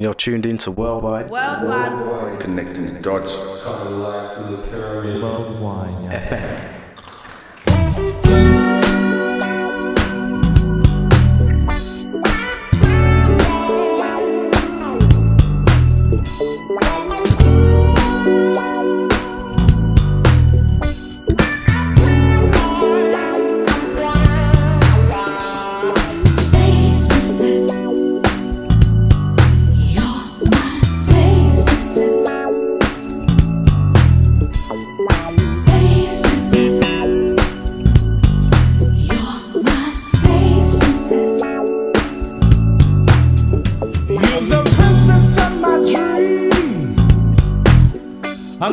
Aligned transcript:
You're 0.00 0.14
tuned 0.14 0.46
into 0.46 0.70
Worldwide. 0.70 1.28
Worldwide. 1.28 2.38
Connecting 2.38 2.94
the 2.94 3.00
dots. 3.00 3.36
Worldwide. 3.36 4.36
FM. 6.12 6.77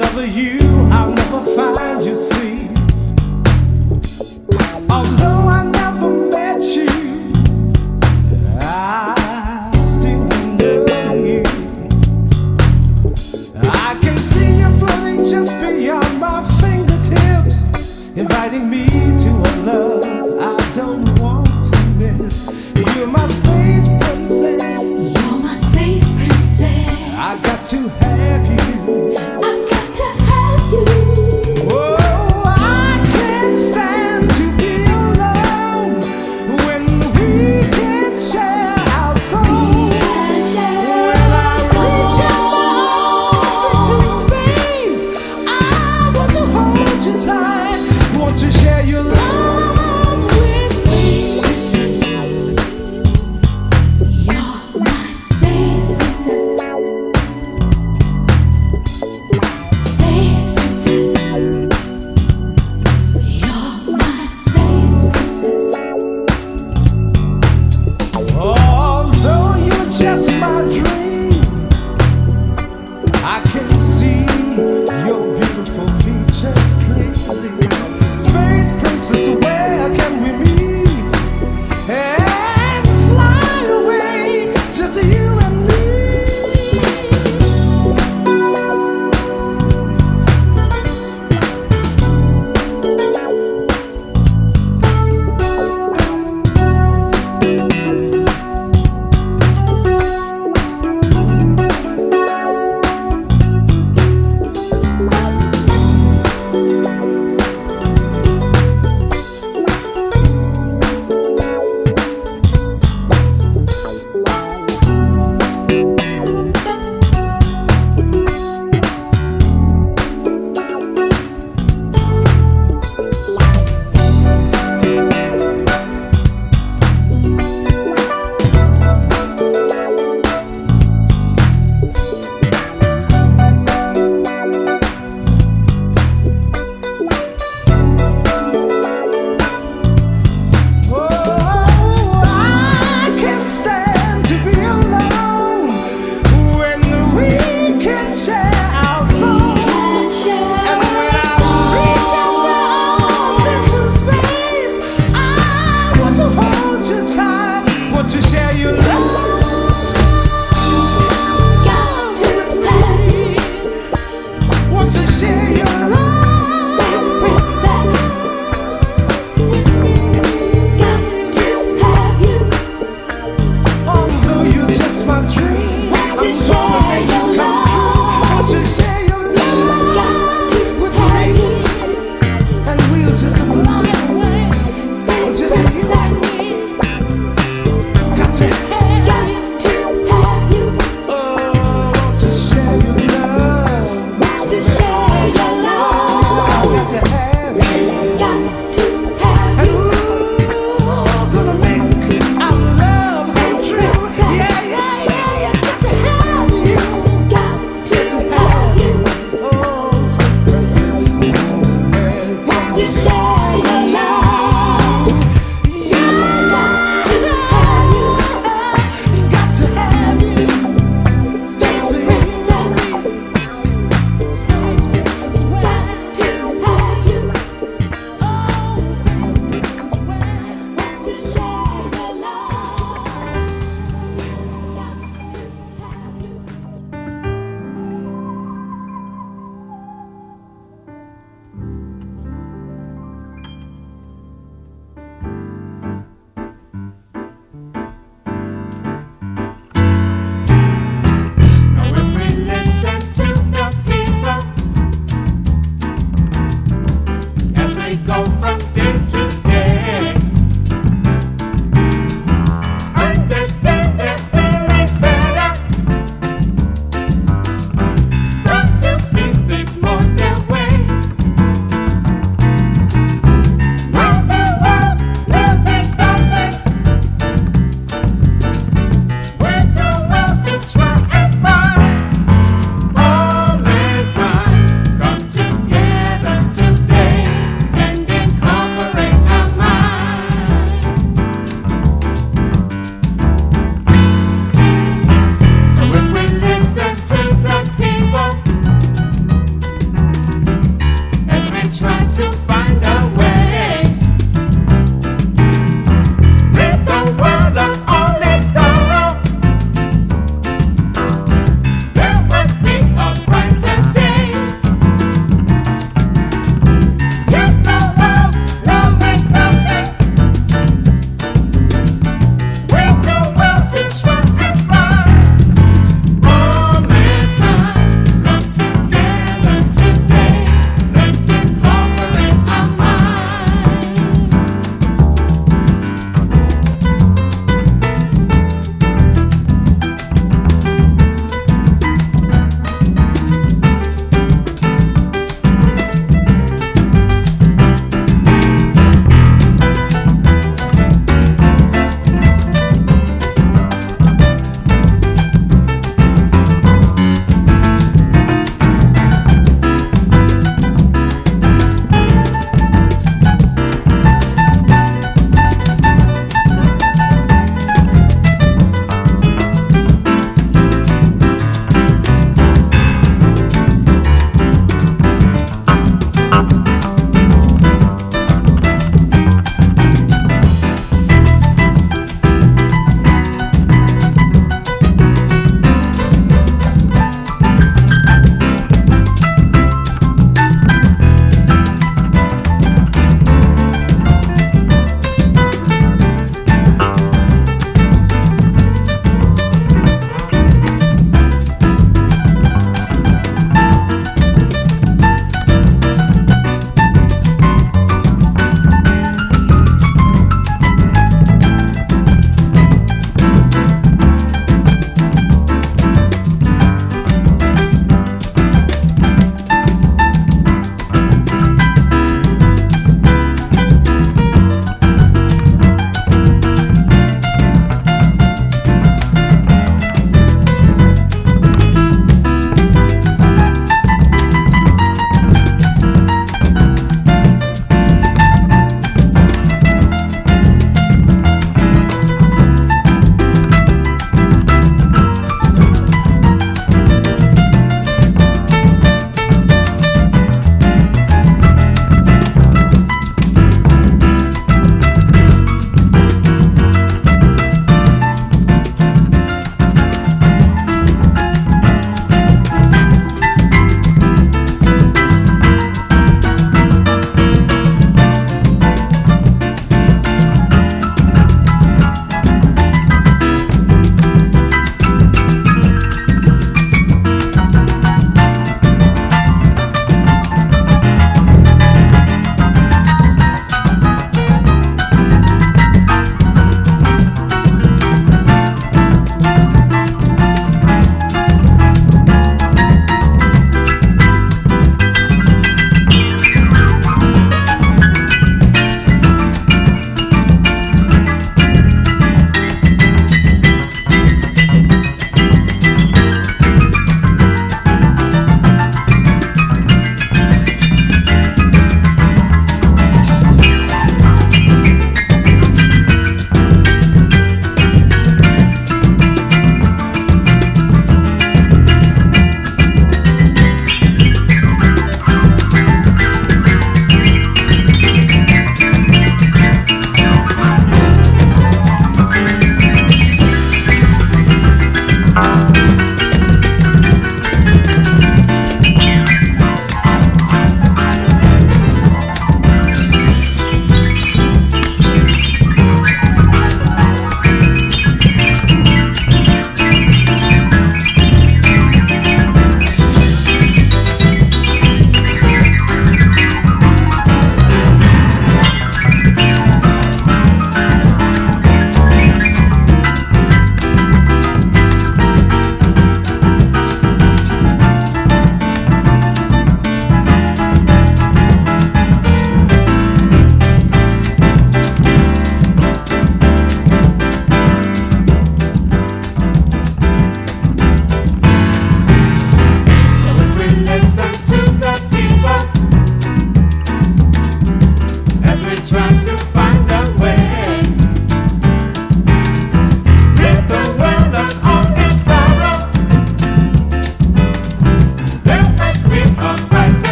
another 0.00 0.24
you. 0.24 0.59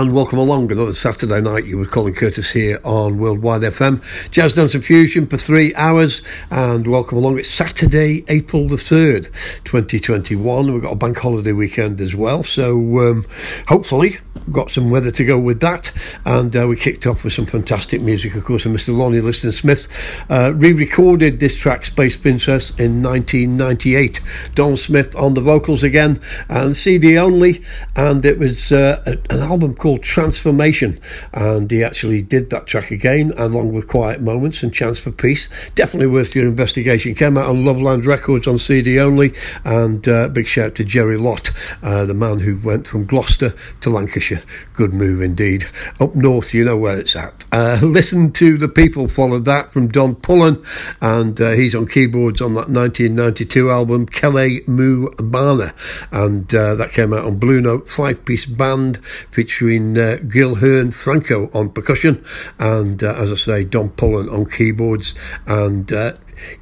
And 0.00 0.14
welcome 0.14 0.38
along 0.38 0.72
another 0.72 0.94
Saturday 0.94 1.42
night. 1.42 1.66
You 1.66 1.76
with 1.76 1.90
Colin 1.90 2.14
Curtis 2.14 2.50
here 2.50 2.80
on 2.84 3.18
Worldwide 3.18 3.60
FM. 3.60 4.02
Jazz 4.30 4.54
Dance 4.54 4.74
and 4.74 4.82
Fusion 4.82 5.26
for 5.26 5.36
three 5.36 5.74
hours, 5.74 6.22
and 6.50 6.86
welcome 6.86 7.18
along. 7.18 7.38
It's 7.38 7.50
Saturday, 7.50 8.24
April 8.28 8.66
the 8.66 8.76
3rd, 8.76 9.24
2021. 9.64 10.72
We've 10.72 10.80
got 10.80 10.92
a 10.92 10.96
bank 10.96 11.18
holiday 11.18 11.52
weekend 11.52 12.00
as 12.00 12.14
well, 12.14 12.42
so 12.42 12.78
um, 13.10 13.26
hopefully 13.68 14.16
we've 14.46 14.54
got 14.54 14.70
some 14.70 14.90
weather 14.90 15.10
to 15.10 15.22
go 15.22 15.38
with 15.38 15.60
that. 15.60 15.92
And 16.24 16.56
uh, 16.56 16.66
we 16.66 16.76
kicked 16.76 17.06
off 17.06 17.22
with 17.22 17.34
some 17.34 17.44
fantastic 17.44 18.00
music, 18.00 18.34
of 18.36 18.44
course, 18.46 18.64
and 18.64 18.74
Mr. 18.74 18.96
Lonnie 18.96 19.20
Liston 19.20 19.52
Smith 19.52 19.86
uh, 20.30 20.54
re 20.56 20.72
recorded 20.72 21.40
this 21.40 21.54
track, 21.54 21.84
Space 21.84 22.16
Princess, 22.16 22.70
in 22.78 23.02
1998. 23.02 24.22
Don 24.54 24.78
Smith 24.78 25.14
on 25.14 25.34
the 25.34 25.42
vocals 25.42 25.82
again, 25.82 26.18
and 26.48 26.74
CD 26.74 27.18
only, 27.18 27.62
and 27.96 28.24
it 28.24 28.38
was 28.38 28.72
uh, 28.72 29.02
an 29.28 29.40
album 29.40 29.74
called 29.74 29.89
Transformation, 29.98 31.00
and 31.32 31.70
he 31.70 31.84
actually 31.84 32.22
did 32.22 32.50
that 32.50 32.66
track 32.66 32.90
again, 32.90 33.32
along 33.36 33.72
with 33.72 33.88
Quiet 33.88 34.20
Moments 34.20 34.62
and 34.62 34.72
Chance 34.72 34.98
for 34.98 35.10
Peace. 35.10 35.48
Definitely 35.74 36.08
worth 36.08 36.34
your 36.34 36.46
investigation. 36.46 37.14
Came 37.14 37.36
out 37.36 37.46
on 37.46 37.64
Loveland 37.64 38.04
Records 38.04 38.46
on 38.46 38.58
CD 38.58 38.98
only, 39.00 39.32
and 39.64 40.06
uh, 40.08 40.28
big 40.28 40.46
shout 40.46 40.74
to 40.76 40.84
Jerry 40.84 41.16
Lott, 41.16 41.50
uh, 41.82 42.04
the 42.04 42.14
man 42.14 42.38
who 42.38 42.58
went 42.60 42.86
from 42.86 43.06
Gloucester 43.06 43.54
to 43.80 43.90
Lancashire. 43.90 44.42
Good 44.74 44.94
move 44.94 45.22
indeed. 45.22 45.64
Up 46.00 46.14
north, 46.14 46.54
you 46.54 46.64
know 46.64 46.76
where 46.76 46.98
it's 46.98 47.16
at. 47.16 47.44
Uh, 47.52 47.78
listen 47.82 48.32
to 48.32 48.56
the 48.56 48.68
people 48.68 49.08
followed 49.08 49.44
that 49.44 49.72
from 49.72 49.88
Don 49.88 50.14
Pullen, 50.14 50.62
and 51.00 51.40
uh, 51.40 51.50
he's 51.50 51.74
on 51.74 51.86
keyboards 51.86 52.40
on 52.40 52.54
that 52.54 52.68
1992 52.68 53.70
album 53.70 54.06
Kele 54.06 54.60
Mou 54.66 55.10
Bana, 55.16 55.74
and 56.12 56.52
uh, 56.54 56.74
that 56.74 56.92
came 56.92 57.12
out 57.12 57.24
on 57.24 57.38
Blue 57.38 57.60
Note 57.60 57.88
five 57.88 58.24
piece 58.24 58.46
band 58.46 59.04
featuring 59.04 59.79
uh, 59.96 60.16
Guilherme 60.18 60.94
Franco 60.94 61.50
on 61.52 61.70
percussion, 61.70 62.24
and 62.58 63.02
uh, 63.02 63.14
as 63.16 63.32
I 63.32 63.34
say, 63.34 63.64
Don 63.64 63.90
Pullen 63.90 64.28
on 64.28 64.48
keyboards, 64.48 65.14
and 65.46 65.92
uh, 65.92 66.14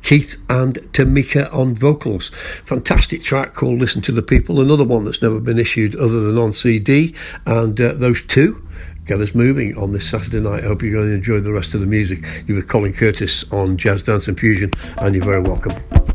Keith 0.02 0.36
and 0.48 0.74
Tamika 0.92 1.52
on 1.52 1.74
vocals. 1.74 2.30
Fantastic 2.64 3.22
track 3.22 3.54
called 3.54 3.78
Listen 3.78 4.02
to 4.02 4.12
the 4.12 4.22
People, 4.22 4.60
another 4.60 4.84
one 4.84 5.04
that's 5.04 5.22
never 5.22 5.40
been 5.40 5.58
issued 5.58 5.96
other 5.96 6.20
than 6.20 6.38
on 6.38 6.52
CD, 6.52 7.14
and 7.46 7.80
uh, 7.80 7.92
those 7.94 8.22
two 8.24 8.66
get 9.04 9.20
us 9.20 9.34
moving 9.34 9.76
on 9.76 9.92
this 9.92 10.08
Saturday 10.08 10.40
night. 10.40 10.64
I 10.64 10.66
hope 10.66 10.82
you're 10.82 10.92
going 10.92 11.08
to 11.08 11.14
enjoy 11.14 11.40
the 11.40 11.52
rest 11.52 11.74
of 11.74 11.80
the 11.80 11.86
music. 11.86 12.24
You're 12.46 12.56
with 12.56 12.68
Colin 12.68 12.92
Curtis 12.92 13.44
on 13.50 13.76
Jazz 13.78 14.02
Dance 14.02 14.28
and 14.28 14.38
Fusion, 14.38 14.70
and 14.98 15.14
you're 15.14 15.24
very 15.24 15.40
welcome. 15.40 16.07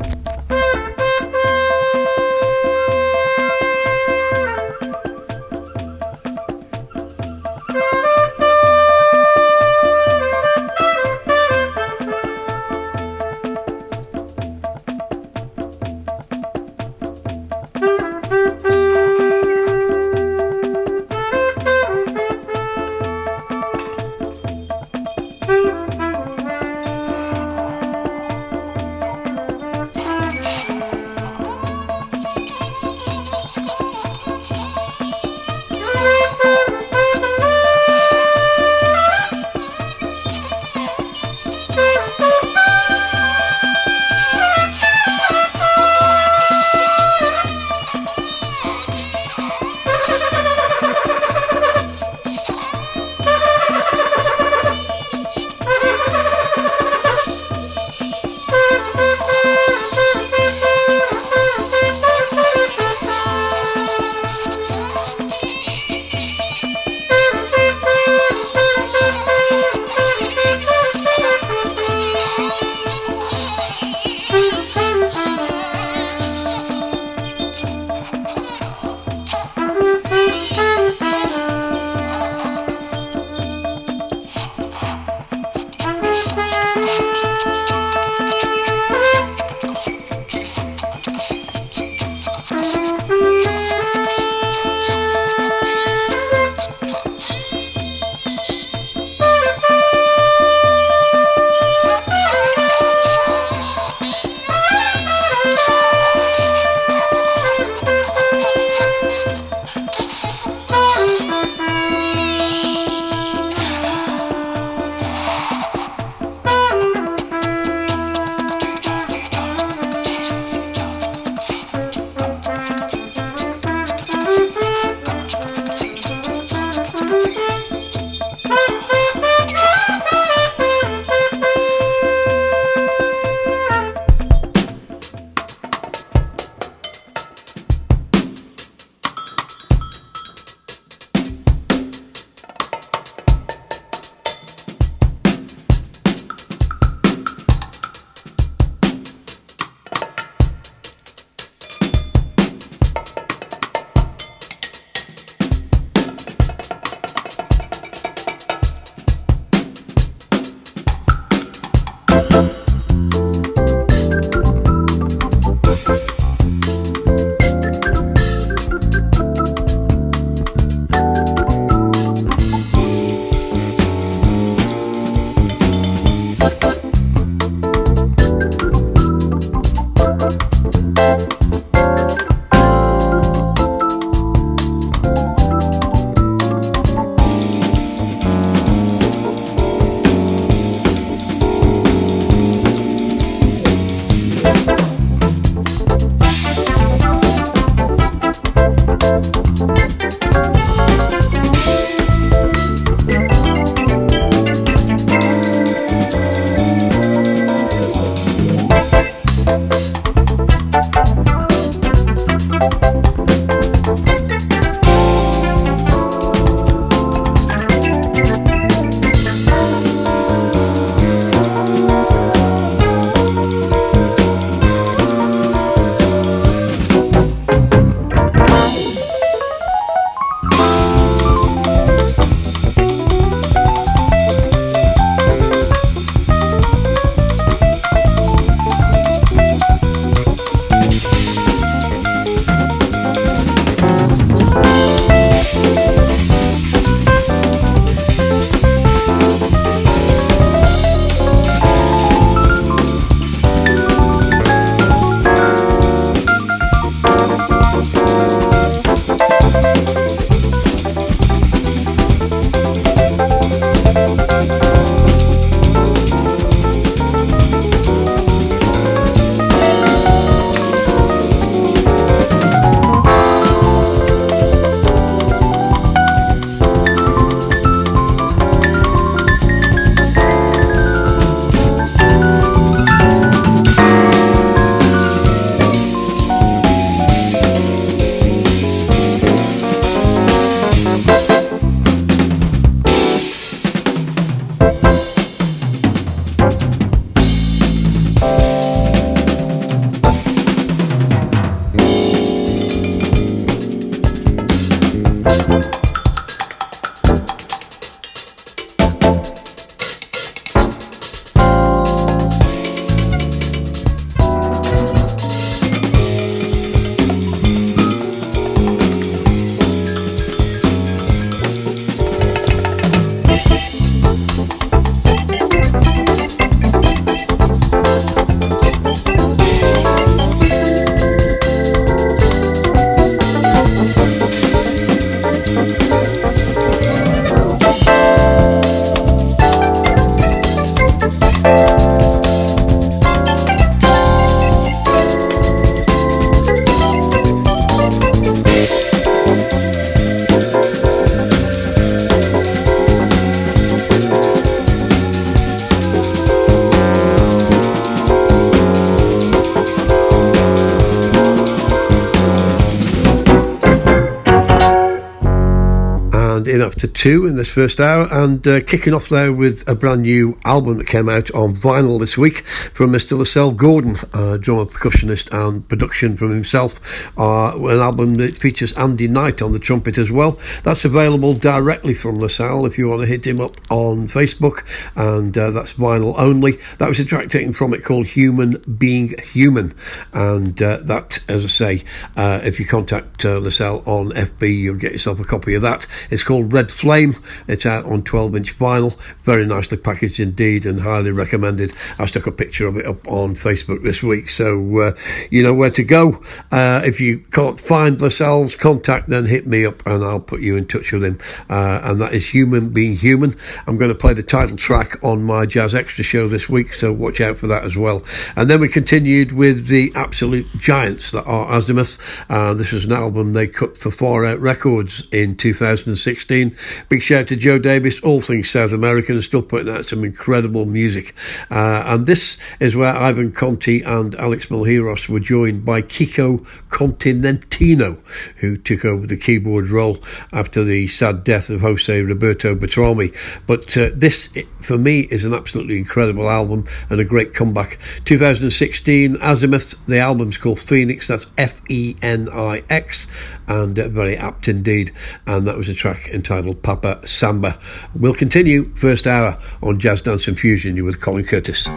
After 366.64 366.88
two 366.88 367.26
in 367.28 367.36
this 367.36 367.50
first 367.50 367.80
hour, 367.80 368.08
and 368.12 368.48
uh, 368.48 368.62
kicking 368.62 368.94
off 368.94 369.10
there 369.10 369.34
with 369.34 369.68
a 369.68 369.76
brand 369.76 370.04
new 370.04 370.40
album 370.46 370.78
that 370.78 370.88
came 370.88 371.10
out 371.10 371.30
on 371.32 371.54
vinyl 371.54 372.00
this 372.00 372.18
week 372.18 372.46
from 372.74 372.92
Mr. 372.92 373.18
Lascelles 373.18 373.56
Gordon, 373.56 373.98
uh, 374.14 374.33
drummer, 374.44 374.66
percussionist, 374.66 375.32
and 375.32 375.68
production 375.68 376.16
from 376.16 376.32
himself. 376.32 376.80
Uh, 377.18 377.58
an 377.58 377.80
album 377.80 378.16
that 378.16 378.38
features 378.38 378.74
Andy 378.74 379.08
Knight 379.08 379.42
on 379.42 379.52
the 379.52 379.60
trumpet 379.60 379.98
as 379.98 380.12
well. 380.12 380.40
That's 380.64 380.86
available 380.86 381.34
directly 381.34 381.94
from 381.94 382.20
Lascelles 382.20 382.68
if 382.68 382.78
you 382.78 382.88
want 382.90 383.02
to 383.02 383.08
hit 383.08 383.26
him 383.26 383.40
up 383.40 383.60
on 383.72 384.08
Facebook, 384.08 384.66
and 384.96 385.36
uh, 385.38 385.52
that's 385.52 385.74
vinyl 385.74 386.14
only. 386.18 386.54
That 386.78 386.90
was 386.90 387.00
a 387.00 387.06
track 387.06 387.30
taken 387.30 387.54
from 387.54 387.74
it 387.74 387.84
called 387.84 388.06
Human 388.06 388.62
Being 388.78 389.16
Human, 389.32 389.74
and 390.14 390.62
uh, 390.62 390.78
that, 390.84 391.20
as 391.28 391.44
I 391.44 391.48
say, 391.48 391.84
uh, 392.16 392.42
if 392.44 392.60
you 392.60 392.66
contact 392.66 393.26
uh, 393.26 393.40
Lascelles 393.40 393.88
on 393.88 394.10
FB, 394.10 394.60
you'll 394.60 394.76
get 394.76 394.92
yourself 394.92 395.20
a 395.20 395.24
copy 395.24 395.56
of 395.56 395.62
that. 395.62 395.88
It's 396.10 396.24
called 396.24 396.54
Red 396.54 396.72
Flame. 396.72 397.16
It's 397.48 397.66
out 397.66 397.86
on 397.86 398.04
12 398.04 398.36
inch 398.36 398.58
vinyl. 398.58 398.98
Very 399.24 399.46
nicely 399.46 399.78
packaged 399.78 400.20
indeed 400.20 400.66
and 400.66 400.80
highly 400.80 401.12
recommended. 401.12 401.74
I 401.98 402.06
stuck 402.06 402.28
a 402.28 402.32
picture 402.32 402.68
of 402.68 402.78
it 402.78 402.86
up 402.86 403.08
on 403.08 403.36
Facebook 403.36 403.84
this 403.84 404.04
week, 404.04 404.30
so 404.30 404.80
uh, 404.80 404.98
you 405.32 405.44
know 405.44 405.54
where 405.54 405.72
to 405.72 405.84
go. 405.84 406.22
Uh, 406.52 406.82
if 406.86 407.00
you 407.00 407.20
can't 407.32 407.60
find 407.60 408.00
Lascelles, 408.02 408.56
contact 408.56 409.10
then 409.10 409.26
hit 409.26 409.48
me 409.48 409.66
up 409.66 409.86
and 409.86 410.04
I'll 410.04 410.20
put 410.20 410.42
you 410.42 410.56
in 410.58 410.68
touch 410.68 410.92
with 410.92 411.04
him. 411.04 411.20
Uh, 411.50 411.82
and 411.84 412.02
that 412.02 412.14
is 412.14 412.28
Human 412.28 412.70
Being 412.70 412.96
Human. 412.96 413.36
I'm 413.68 413.78
going 413.78 413.92
to 413.92 413.98
play 413.98 414.14
the 414.14 414.24
title 414.24 414.58
track 414.58 415.04
on 415.04 415.24
my 415.24 415.46
Jazz 415.46 415.74
Extra 415.74 416.04
show 416.04 416.28
this 416.28 416.50
week, 416.50 416.74
so 416.74 416.92
watch 416.92 417.22
out 417.22 417.38
for 417.38 417.48
that 417.48 417.64
as 417.64 417.76
well. 417.76 418.04
And 418.36 418.50
then 418.50 418.60
we 418.60 418.68
continued 418.68 419.32
with 419.32 419.68
the 419.68 419.92
absolute 419.96 420.48
giants 420.60 421.12
that 421.12 421.26
are 421.26 421.58
Azimuth. 421.58 421.98
Uh, 422.30 422.54
this 422.54 422.74
is 422.74 422.86
an 422.86 422.92
album 422.92 423.34
they 423.34 423.48
cut 423.48 423.78
for 423.78 423.92
Far 423.92 424.26
Out 424.26 424.40
Records 424.40 425.08
in 425.12 425.36
2016. 425.36 426.56
Big 426.90 427.02
shout 427.02 427.28
to 427.28 427.36
Joe 427.36 427.60
Davis, 427.60 428.00
all 428.02 428.22
things 428.22 428.50
South 428.50 428.72
American, 428.72 429.13
still 429.22 429.42
putting 429.42 429.74
out 429.74 429.86
some 429.86 430.04
incredible 430.04 430.66
music. 430.66 431.16
Uh, 431.50 431.84
and 431.86 432.06
this 432.06 432.38
is 432.60 432.76
where 432.76 432.94
Ivan 432.94 433.32
Conti 433.32 433.82
and 433.82 434.16
Alex 434.16 434.48
Malheiros 434.48 435.10
were 435.10 435.20
joined 435.20 435.66
by 435.66 435.82
Kiko 435.82 436.46
Continentino, 436.70 437.98
who 438.38 438.58
took 438.58 438.86
over 438.86 439.06
the 439.08 439.18
keyboard 439.18 439.70
role 439.70 440.00
after 440.32 440.64
the 440.64 440.88
sad 440.88 441.24
death 441.24 441.50
of 441.50 441.62
Jose 441.62 442.02
Roberto 442.02 442.56
Bertrami. 442.56 443.14
But 443.48 443.76
uh, 443.78 443.92
this, 443.94 444.30
for 444.62 444.78
me, 444.78 445.02
is 445.02 445.26
an 445.26 445.34
absolutely 445.34 445.78
incredible 445.78 446.30
album 446.30 446.66
and 446.90 447.00
a 447.00 447.06
great 447.06 447.34
comeback. 447.34 447.80
2016, 448.06 449.18
Azimuth, 449.18 449.76
the 449.86 450.00
album's 450.00 450.38
called 450.38 450.60
Phoenix, 450.60 451.08
that's 451.08 451.28
F 451.38 451.62
E 451.70 451.96
N 452.02 452.30
I 452.32 452.64
X, 452.70 453.08
and 453.48 453.78
uh, 453.78 453.90
very 453.90 454.18
apt 454.18 454.48
indeed. 454.48 454.92
And 455.28 455.48
that 455.48 455.58
was 455.58 455.70
a 455.70 455.74
track 455.74 456.10
entitled 456.10 456.62
Papa 456.64 457.02
Samba. 457.06 457.60
We'll 457.96 458.14
continue 458.14 458.74
first 458.76 459.03
hour 459.08 459.38
on 459.62 459.80
Jazz 459.80 460.02
Dance 460.02 460.28
and 460.28 460.40
Fusion 460.40 460.84
with 460.84 461.02
Colin 461.02 461.26
Curtis. 461.26 461.68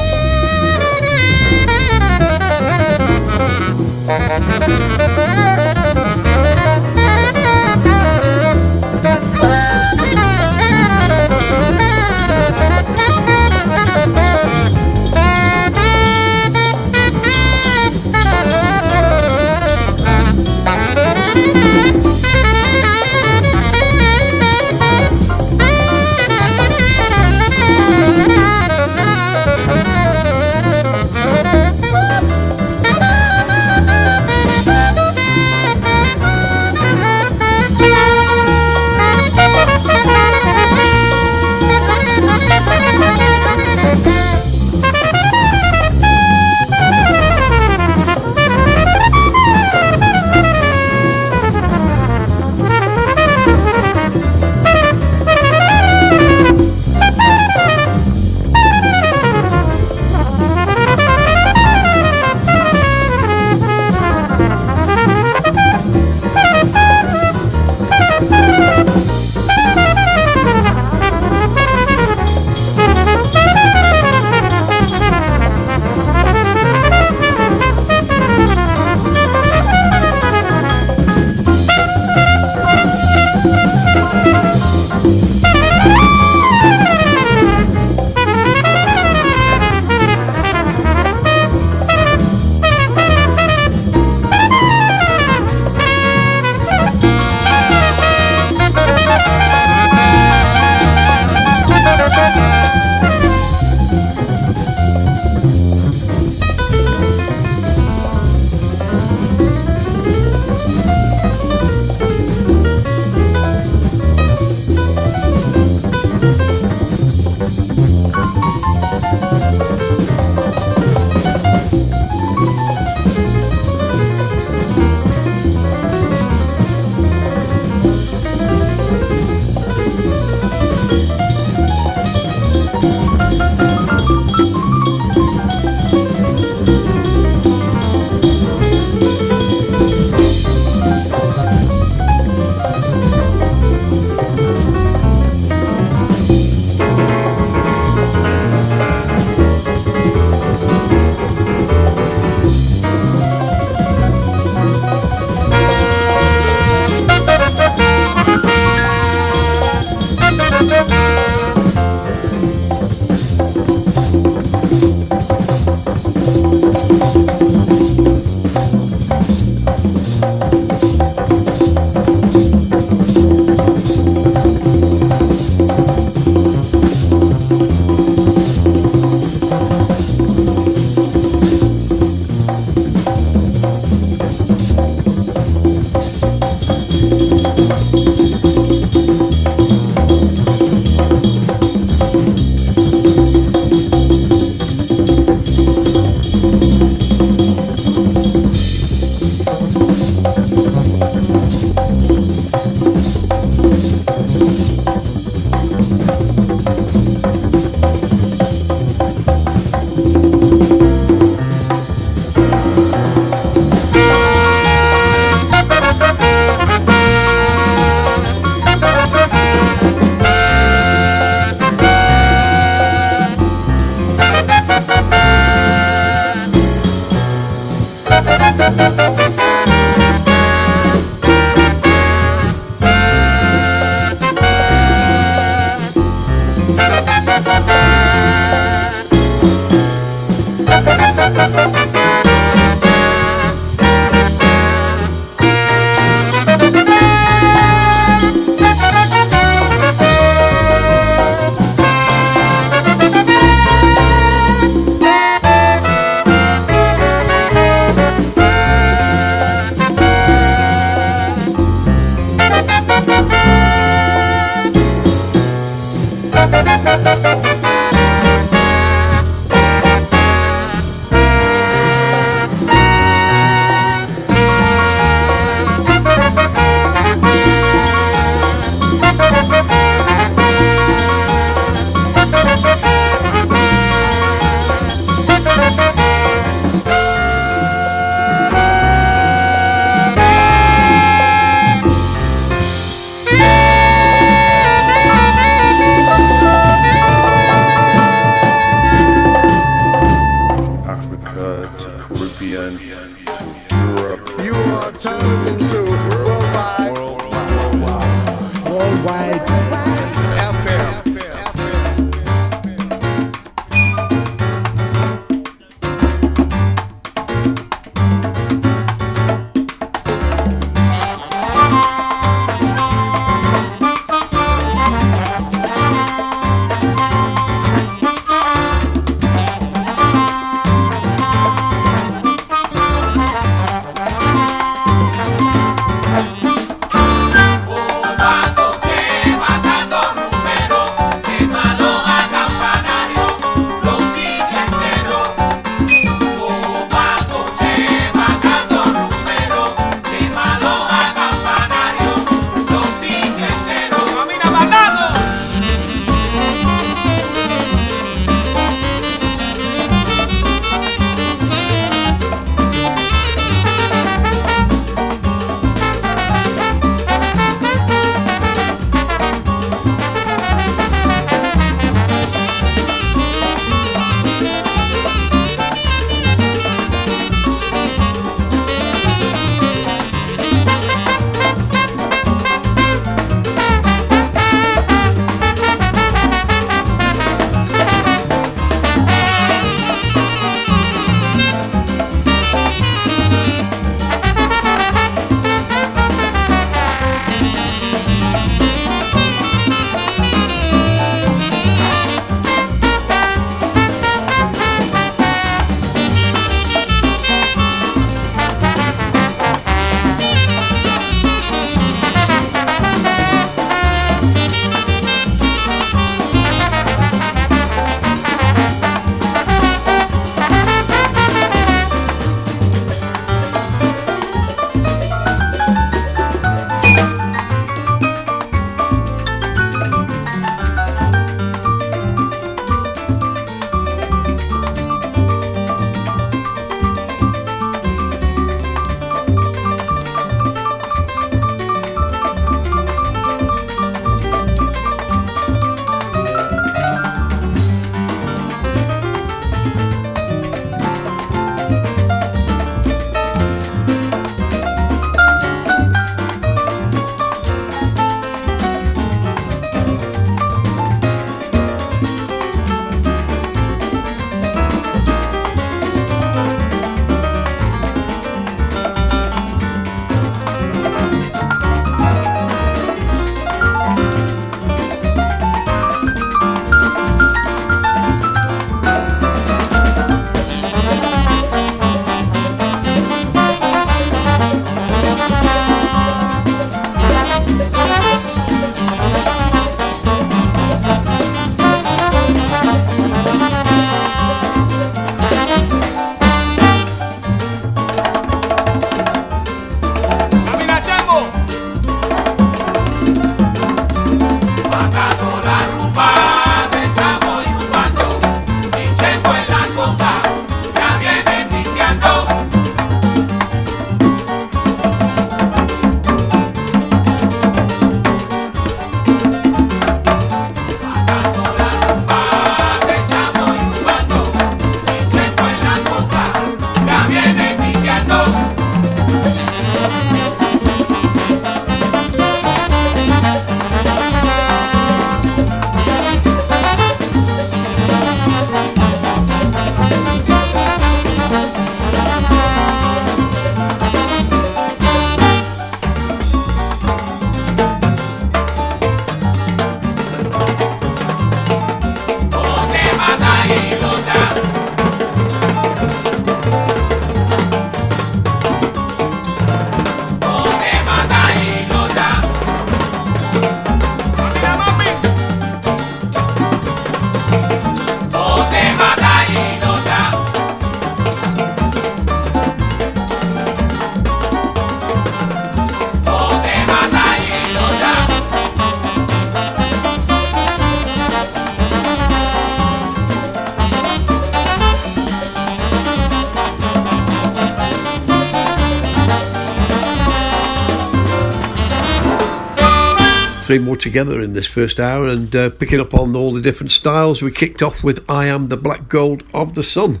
Three 593.54 593.64
more 593.64 593.76
together 593.76 594.20
in 594.20 594.32
this 594.32 594.48
first 594.48 594.80
hour 594.80 595.06
and 595.06 595.36
uh, 595.36 595.48
picking 595.48 595.78
up 595.78 595.94
on 595.94 596.16
all 596.16 596.32
the 596.32 596.40
different 596.40 596.72
styles. 596.72 597.22
We 597.22 597.30
kicked 597.30 597.62
off 597.62 597.84
with 597.84 598.04
I 598.10 598.26
Am 598.26 598.48
the 598.48 598.56
Black 598.56 598.88
Gold 598.88 599.22
of 599.32 599.54
the 599.54 599.62
Sun. 599.62 600.00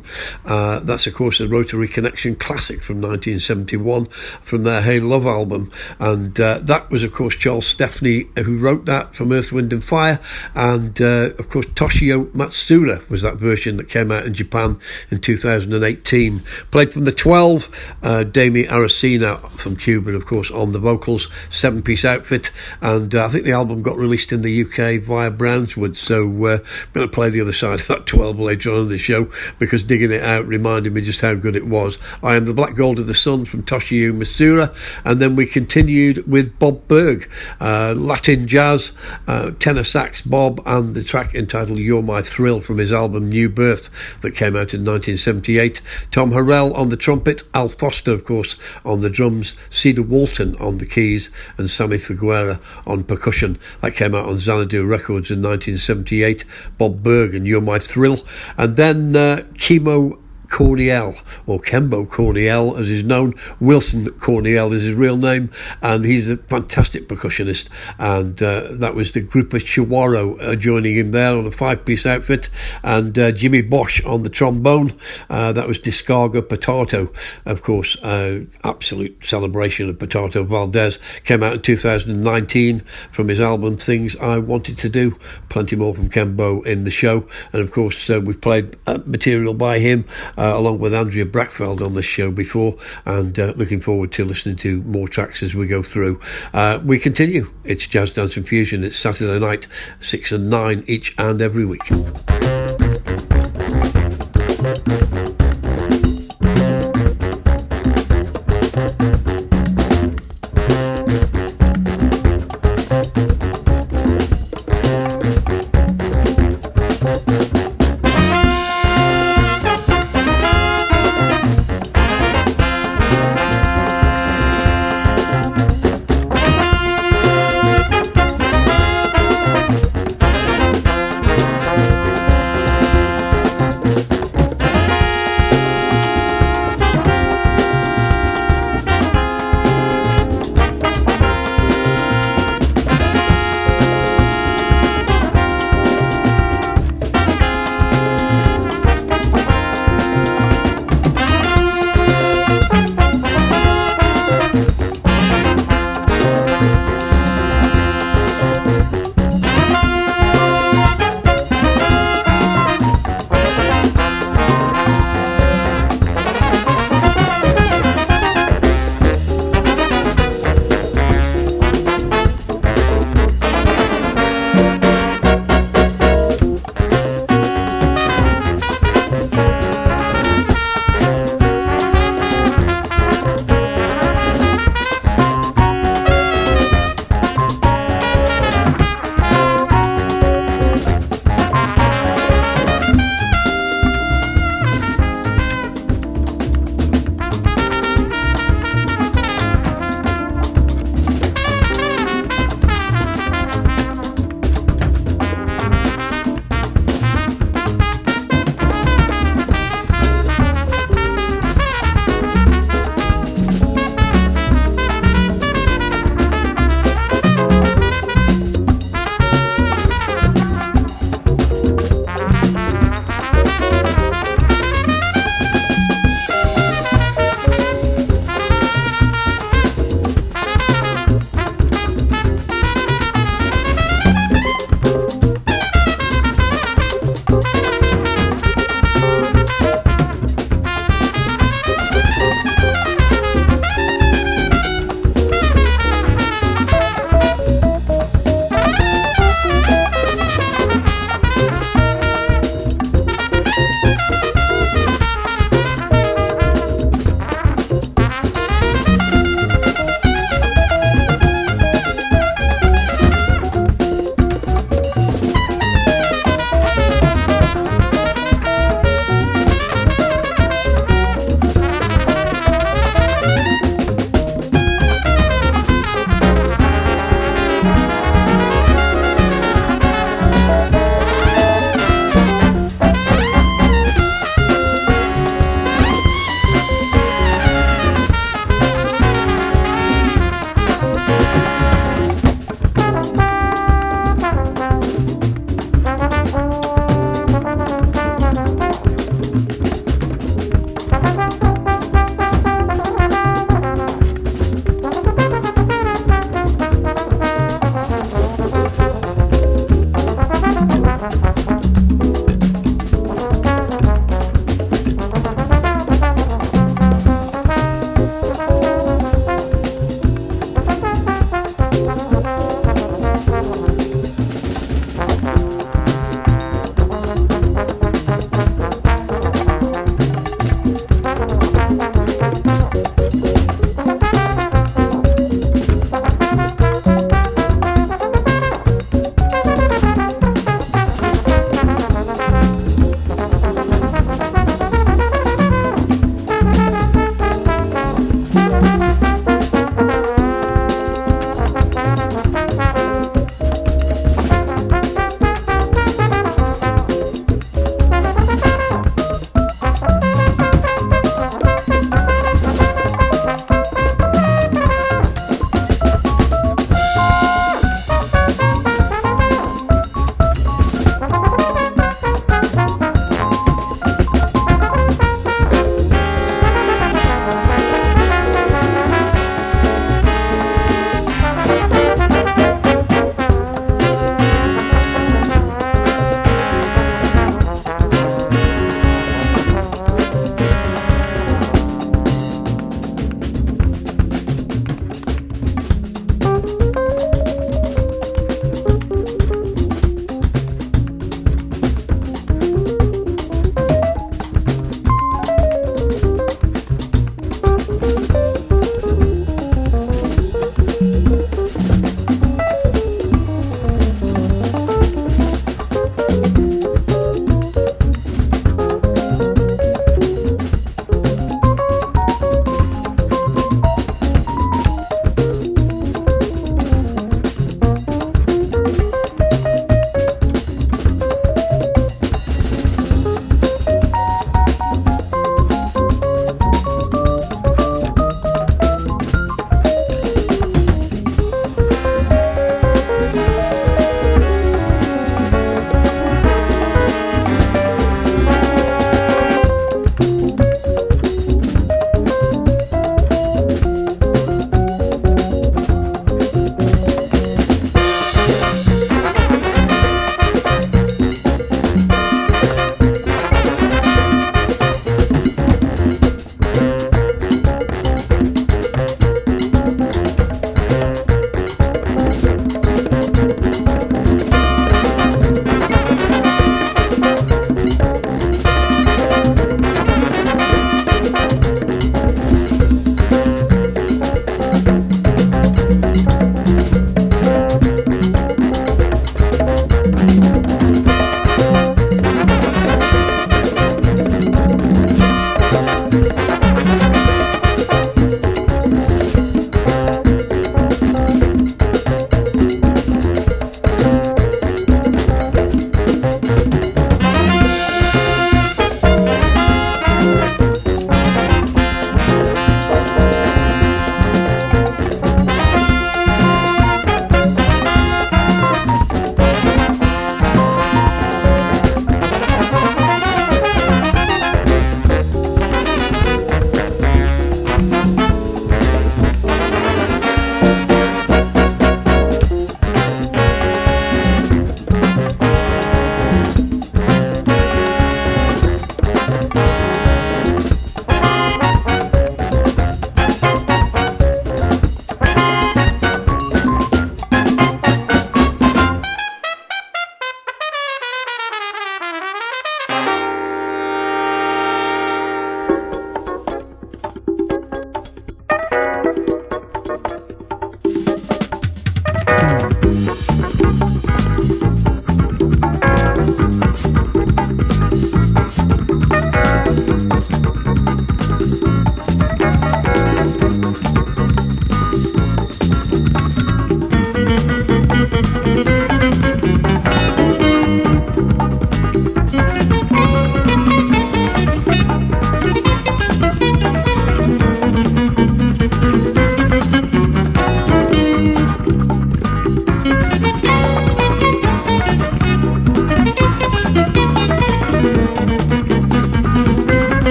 Uh, 0.54 0.78
that's, 0.78 1.08
of 1.08 1.14
course, 1.14 1.40
a 1.40 1.48
Rotary 1.48 1.88
Connection 1.88 2.36
classic 2.36 2.80
from 2.80 3.00
1971 3.00 4.06
from 4.06 4.62
their 4.62 4.80
Hey 4.80 5.00
Love 5.00 5.26
album. 5.26 5.72
And 5.98 6.38
uh, 6.38 6.60
that 6.60 6.92
was, 6.92 7.02
of 7.02 7.12
course, 7.12 7.34
Charles 7.34 7.66
Stepney 7.66 8.28
who 8.36 8.58
wrote 8.58 8.84
that 8.84 9.16
from 9.16 9.32
Earth, 9.32 9.50
Wind 9.50 9.72
and 9.72 9.82
Fire. 9.82 10.20
And, 10.54 11.02
uh, 11.02 11.30
of 11.40 11.48
course, 11.48 11.66
Toshio 11.74 12.26
Matsuura 12.26 13.08
was 13.10 13.22
that 13.22 13.34
version 13.34 13.78
that 13.78 13.88
came 13.88 14.12
out 14.12 14.26
in 14.26 14.34
Japan 14.34 14.78
in 15.10 15.20
2018. 15.20 16.38
Played 16.70 16.92
from 16.92 17.02
the 17.02 17.10
12, 17.10 17.96
uh, 18.04 18.24
Daymé 18.24 18.70
Arocena 18.70 19.38
from 19.58 19.76
Cuba, 19.76 20.12
of 20.12 20.24
course, 20.24 20.52
on 20.52 20.70
the 20.70 20.78
vocals, 20.78 21.28
seven 21.50 21.82
piece 21.82 22.04
outfit. 22.04 22.52
And 22.80 23.12
uh, 23.12 23.26
I 23.26 23.28
think 23.28 23.44
the 23.44 23.52
album 23.52 23.82
got 23.82 23.96
released 23.96 24.30
in 24.30 24.42
the 24.42 24.62
UK 24.62 25.02
via 25.02 25.32
Brownswood. 25.32 25.96
So 25.96 26.22
uh, 26.46 26.58
I'm 26.58 26.92
going 26.92 27.08
to 27.08 27.12
play 27.12 27.30
the 27.30 27.40
other 27.40 27.52
side 27.52 27.80
of 27.80 27.88
that 27.88 28.06
12 28.06 28.38
later 28.38 28.70
on 28.70 28.82
in 28.82 28.88
the 28.88 28.98
show 28.98 29.28
because 29.58 29.82
digging 29.82 30.12
it 30.12 30.22
out 30.22 30.43
reminded 30.46 30.92
me 30.92 31.00
just 31.00 31.20
how 31.20 31.34
good 31.34 31.56
it 31.56 31.66
was. 31.66 31.98
I 32.22 32.36
am 32.36 32.44
the 32.44 32.54
Black 32.54 32.74
Gold 32.74 32.98
of 32.98 33.06
the 33.06 33.14
Sun 33.14 33.44
from 33.44 33.62
Toshio 33.62 34.12
Matsuura. 34.12 34.74
And 35.04 35.20
then 35.20 35.36
we 35.36 35.46
continued 35.46 36.26
with 36.26 36.58
Bob 36.58 36.86
Berg, 36.88 37.30
uh, 37.60 37.94
Latin 37.96 38.46
jazz, 38.46 38.92
uh, 39.26 39.52
tenor 39.58 39.84
sax 39.84 40.22
Bob, 40.22 40.60
and 40.66 40.94
the 40.94 41.04
track 41.04 41.34
entitled 41.34 41.78
You're 41.78 42.02
My 42.02 42.22
Thrill 42.22 42.60
from 42.60 42.78
his 42.78 42.92
album 42.92 43.28
New 43.28 43.48
Birth 43.48 44.20
that 44.20 44.34
came 44.34 44.56
out 44.56 44.74
in 44.74 44.84
1978. 44.84 45.80
Tom 46.10 46.30
Harrell 46.30 46.74
on 46.76 46.88
the 46.88 46.96
trumpet, 46.96 47.42
Al 47.54 47.68
Foster, 47.68 48.12
of 48.12 48.24
course, 48.24 48.56
on 48.84 49.00
the 49.00 49.10
drums, 49.10 49.56
Cedar 49.70 50.02
Walton 50.02 50.56
on 50.56 50.78
the 50.78 50.86
keys, 50.86 51.30
and 51.58 51.68
Sammy 51.68 51.98
Figueroa 51.98 52.60
on 52.86 53.04
percussion. 53.04 53.58
That 53.80 53.94
came 53.94 54.14
out 54.14 54.26
on 54.26 54.38
Xanadu 54.38 54.84
Records 54.84 55.30
in 55.30 55.42
1978. 55.42 56.44
Bob 56.78 57.02
Berg 57.02 57.34
and 57.34 57.46
You're 57.46 57.60
My 57.60 57.78
Thrill. 57.78 58.24
And 58.56 58.76
then 58.76 59.16
uh, 59.16 59.42
Chembo 59.54 60.18
Corniel, 60.54 61.20
or 61.48 61.58
Chembo 61.58 62.06
Corniel 62.06 62.78
as 62.78 62.86
he's 62.86 63.02
known. 63.02 63.34
Wilson 63.58 64.06
Corniel 64.06 64.72
is 64.72 64.84
his 64.84 64.94
real 64.94 65.16
name, 65.16 65.50
and 65.82 66.04
he's 66.04 66.30
a 66.30 66.36
fantastic 66.36 67.08
percussionist. 67.08 67.68
And 67.98 68.40
uh, 68.40 68.68
that 68.76 68.94
was 68.94 69.10
the 69.10 69.20
group 69.20 69.52
of 69.52 69.64
Chihuahua 69.64 70.36
uh, 70.36 70.54
joining 70.54 70.94
him 70.94 71.10
there 71.10 71.36
on 71.36 71.44
a 71.44 71.50
five 71.50 71.84
piece 71.84 72.06
outfit, 72.06 72.50
and 72.84 73.18
uh, 73.18 73.32
Jimmy 73.32 73.62
Bosch 73.62 74.00
on 74.04 74.22
the 74.22 74.30
trombone. 74.30 74.92
Uh, 75.28 75.52
that 75.52 75.66
was 75.66 75.80
Descarga 75.80 76.42
Patato, 76.42 77.12
of 77.46 77.62
course, 77.62 77.96
uh, 78.04 78.44
absolute 78.62 79.24
celebration 79.24 79.88
of 79.88 79.98
Patato 79.98 80.46
Valdés. 80.46 81.00
Came 81.24 81.42
out 81.42 81.54
in 81.54 81.62
2019 81.62 82.78
from 83.10 83.26
his 83.26 83.40
album 83.40 83.76
Things 83.76 84.16
I 84.18 84.38
Wanted 84.38 84.78
to 84.78 84.88
Do. 84.88 85.18
Plenty 85.48 85.74
more 85.74 85.96
from 85.96 86.10
Chembo 86.10 86.64
in 86.64 86.84
the 86.84 86.92
show, 86.92 87.26
and 87.52 87.60
of 87.60 87.72
course, 87.72 88.08
uh, 88.08 88.20
we've 88.24 88.40
played 88.40 88.76
material 89.04 89.54
by 89.54 89.80
him 89.80 90.04
uh, 90.38 90.43
along 90.52 90.78
with 90.78 90.94
Andrea 90.94 91.24
Brachfeld 91.24 91.80
on 91.80 91.94
this 91.94 92.04
show 92.04 92.30
before, 92.30 92.76
and 93.04 93.38
uh, 93.38 93.52
looking 93.56 93.80
forward 93.80 94.12
to 94.12 94.24
listening 94.24 94.56
to 94.56 94.82
more 94.82 95.08
tracks 95.08 95.42
as 95.42 95.54
we 95.54 95.66
go 95.66 95.82
through. 95.82 96.20
Uh, 96.52 96.80
we 96.84 96.98
continue. 96.98 97.50
It's 97.64 97.86
Jazz 97.86 98.12
Dance 98.12 98.36
and 98.36 98.46
Fusion. 98.46 98.84
It's 98.84 98.96
Saturday 98.96 99.38
night, 99.38 99.68
6 100.00 100.32
and 100.32 100.50
9 100.50 100.84
each 100.86 101.14
and 101.18 101.40
every 101.40 101.64
week. 101.64 101.82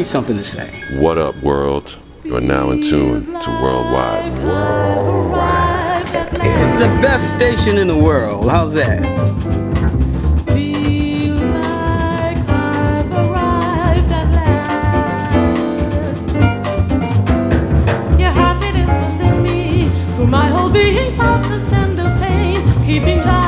Me 0.00 0.04
something 0.04 0.36
to 0.38 0.44
say. 0.44 0.66
What 0.98 1.18
up, 1.18 1.36
world? 1.42 1.98
You 2.24 2.36
are 2.36 2.40
now 2.40 2.70
in 2.70 2.80
tune 2.80 3.20
to 3.20 3.50
Worldwide. 3.62 4.32
It's 6.42 6.78
the 6.78 6.88
best 7.02 7.36
station 7.36 7.76
in 7.76 7.86
the 7.86 7.98
world. 7.98 8.50
How's 8.50 8.72
that? 8.74 9.02
Feels 10.46 11.50
like 11.50 12.38
I've 12.48 13.12
arrived 13.12 14.10
at 14.10 14.30
last. 14.40 16.28
Your 18.18 18.30
happiness 18.30 18.88
within 19.04 19.42
me, 19.42 19.90
through 20.14 20.28
my 20.28 20.46
whole 20.46 20.70
being 20.70 21.14
pulses 21.18 21.68
tender 21.68 22.16
pain, 22.20 22.62
keeping 22.86 23.20
time 23.20 23.39